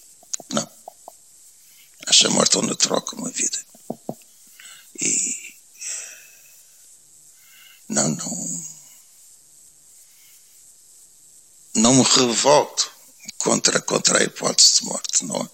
Não. 0.53 0.70
Acho 2.07 2.28
a 2.28 2.30
morte 2.30 2.51
tão 2.51 2.62
natural 2.62 3.01
como 3.01 3.28
a 3.28 3.32
vida. 3.32 3.57
E. 5.01 5.41
Não, 7.92 8.08
não. 8.08 8.64
Não 11.76 11.94
me 11.94 12.04
revolto 12.04 12.89
contra, 13.38 13.82
contra 13.82 14.20
a 14.20 14.24
hipótese 14.24 14.80
de 14.80 14.86
morte, 14.86 15.26
não 15.26 15.42
é? 15.42 15.50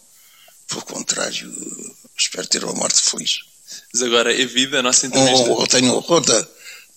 Pelo 0.68 0.84
contrário, 0.84 1.96
espero 2.16 2.48
ter 2.48 2.64
uma 2.64 2.76
morte 2.76 3.02
feliz. 3.02 3.40
Mas 3.92 4.04
agora 4.04 4.32
é 4.32 4.46
vida, 4.46 4.80
a 4.80 4.84
nossa 4.84 5.08
entrevista. 5.08 5.50
Oh, 5.50 5.62
eu 5.62 5.68
tenho 5.68 5.94
horror 5.96 6.22
da, 6.22 6.48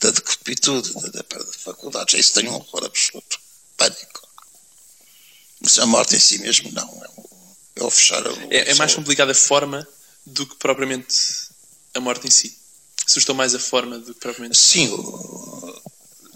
da 0.01 0.11
decrepitude, 0.11 0.93
da, 0.93 1.09
da 1.09 1.25
perda 1.25 1.51
de 1.51 1.59
faculdades. 1.59 2.21
Isso 2.21 2.35
tenho 2.35 2.53
um 2.53 2.57
horror 2.57 2.85
absoluto. 2.85 3.41
Pânico. 3.79 4.29
Mas 5.61 5.79
a 5.79 5.87
morte 5.87 6.17
em 6.17 6.21
si 6.21 6.39
mesmo, 6.39 6.71
não. 6.73 7.03
É 7.03 7.09
o, 7.17 7.31
é 7.77 7.85
o 7.85 7.91
fechar 7.91 8.27
a 8.27 8.31
é, 8.51 8.73
é 8.73 8.75
mais 8.75 8.95
complicada 8.95 9.33
a 9.33 9.35
forma 9.35 9.89
do 10.27 10.47
que 10.47 10.57
propriamente 10.57 11.17
a 11.95 12.01
morte 12.01 12.27
em 12.27 12.31
si. 12.31 12.60
Assustou 13.07 13.35
mais 13.35 13.55
a 13.55 13.59
forma 13.59 13.99
do 13.99 14.15
que 14.15 14.21
propriamente. 14.21 14.59
Sim, 14.59 14.89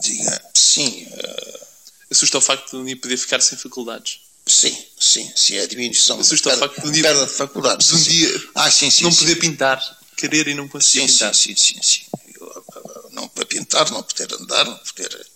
diga, 0.01 0.51
sim. 0.55 1.07
Uh, 1.07 1.65
Assusta 2.11 2.39
o 2.39 2.41
facto 2.41 2.71
de 2.71 2.95
um 2.95 2.97
poder 2.99 3.17
ficar 3.17 3.41
sem 3.41 3.59
faculdades. 3.59 4.21
Sim, 4.47 4.77
sim, 4.99 5.33
sim, 5.35 5.57
é 5.57 5.63
a 5.63 5.67
diminuição. 5.67 6.21
Assusta 6.21 6.55
o 6.55 6.59
facto 6.59 6.81
de 6.81 6.89
um 6.89 6.93
dia, 6.93 7.03
perda 7.03 7.27
de 7.27 7.33
faculdades. 7.33 7.89
De 7.89 7.95
um 7.95 8.03
dia 8.03 8.51
ah, 8.55 8.71
sim, 8.71 8.91
sim, 8.91 9.05
não 9.05 9.11
sim. 9.11 9.21
poder 9.21 9.37
pintar, 9.37 9.99
querer 10.17 10.49
e 10.49 10.55
não 10.55 10.69
conseguir 10.69 11.09
sim, 11.09 11.13
pintar. 11.15 11.35
Sim, 11.35 11.57
sim, 11.57 11.75
sim, 11.75 11.83
sim. 11.83 12.03
Eu, 12.39 13.11
não 13.13 13.29
poder 13.29 13.47
pintar, 13.47 13.91
não 13.91 14.03
poder 14.03 14.33
andar, 14.35 14.65
não 14.65 14.79
poder. 14.79 15.27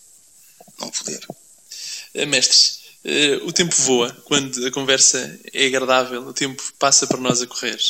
Não 0.78 0.90
poder. 0.90 1.26
Eh, 2.14 2.26
mestres, 2.26 2.80
o 3.42 3.52
tempo 3.52 3.74
voa 3.82 4.12
quando 4.24 4.64
a 4.66 4.70
conversa 4.70 5.40
é 5.52 5.66
agradável, 5.66 6.22
o 6.28 6.32
tempo 6.32 6.62
passa 6.78 7.06
para 7.06 7.18
nós 7.18 7.40
a 7.40 7.46
correr. 7.46 7.80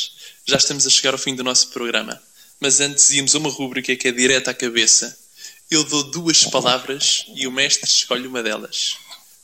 Já 0.45 0.57
estamos 0.57 0.87
a 0.87 0.89
chegar 0.89 1.13
ao 1.13 1.19
fim 1.19 1.35
do 1.35 1.43
nosso 1.43 1.67
programa, 1.67 2.19
mas 2.59 2.79
antes 2.79 3.11
íamos 3.11 3.35
a 3.35 3.37
uma 3.37 3.49
rúbrica 3.49 3.95
que 3.95 4.07
é 4.07 4.11
direta 4.11 4.51
à 4.51 4.53
cabeça. 4.53 5.17
Eu 5.69 5.83
dou 5.83 6.03
duas 6.03 6.43
palavras 6.45 7.25
e 7.35 7.47
o 7.47 7.51
mestre 7.51 7.89
escolhe 7.89 8.27
uma 8.27 8.43
delas. 8.43 8.97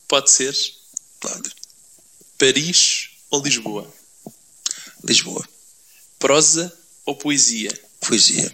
Pode 0.07 0.31
ser? 0.31 0.55
Pode. 1.19 1.51
Paris 2.37 3.11
ou 3.29 3.41
Lisboa? 3.41 3.93
Lisboa. 5.03 5.47
Prosa 6.19 6.75
ou 7.05 7.15
poesia? 7.15 7.71
Poesia. 8.01 8.51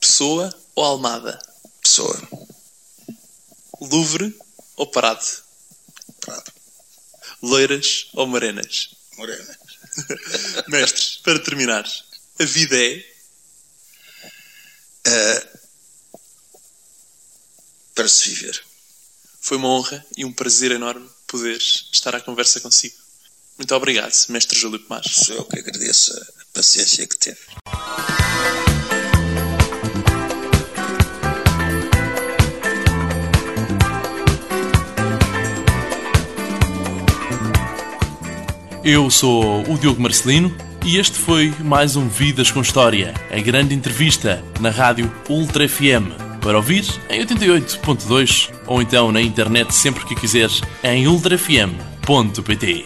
Pessoa 0.00 0.52
ou 0.74 0.84
Almada? 0.84 1.38
Pessoa. 1.80 2.20
Louvre 3.80 4.36
ou 4.76 4.86
Prado? 4.86 5.24
Prado. 6.20 6.52
Loiras 7.42 8.08
ou 8.14 8.26
morenas? 8.26 8.90
Morenas. 9.16 9.56
Mestres, 10.68 11.20
para 11.22 11.38
terminar, 11.38 11.84
a 12.38 12.44
vida 12.44 12.76
é. 12.76 13.13
Uh, 15.06 15.58
para 17.94 18.08
se 18.08 18.30
viver. 18.30 18.62
Foi 19.40 19.56
uma 19.56 19.68
honra 19.68 20.04
e 20.16 20.24
um 20.24 20.32
prazer 20.32 20.72
enorme 20.72 21.08
poder 21.26 21.58
estar 21.58 22.14
à 22.14 22.20
conversa 22.20 22.60
consigo. 22.60 22.94
Muito 23.58 23.74
obrigado, 23.74 24.12
Mestre 24.30 24.58
Júlio 24.58 24.78
Tomás. 24.78 25.06
Sou 25.06 25.36
eu 25.36 25.44
que 25.44 25.58
agradeço 25.58 26.12
a 26.12 26.44
paciência 26.52 27.06
que 27.06 27.16
teve. 27.16 27.38
Eu 38.84 39.10
sou 39.10 39.62
o 39.70 39.78
Diogo 39.78 40.02
Marcelino 40.02 40.54
e 40.84 40.98
este 40.98 41.18
foi 41.18 41.52
mais 41.60 41.96
um 41.96 42.06
Vidas 42.08 42.50
com 42.50 42.60
História, 42.60 43.14
a 43.30 43.40
grande 43.40 43.74
entrevista 43.74 44.44
na 44.60 44.68
rádio 44.70 45.10
Ultra 45.28 45.66
FM. 45.66 46.12
Para 46.42 46.58
ouvir 46.58 46.84
em 47.08 47.24
88.2 47.24 48.50
ou 48.66 48.82
então 48.82 49.10
na 49.10 49.22
internet 49.22 49.74
sempre 49.74 50.04
que 50.04 50.14
quiseres 50.14 50.60
em 50.82 51.08
ultrafm.pt. 51.08 52.84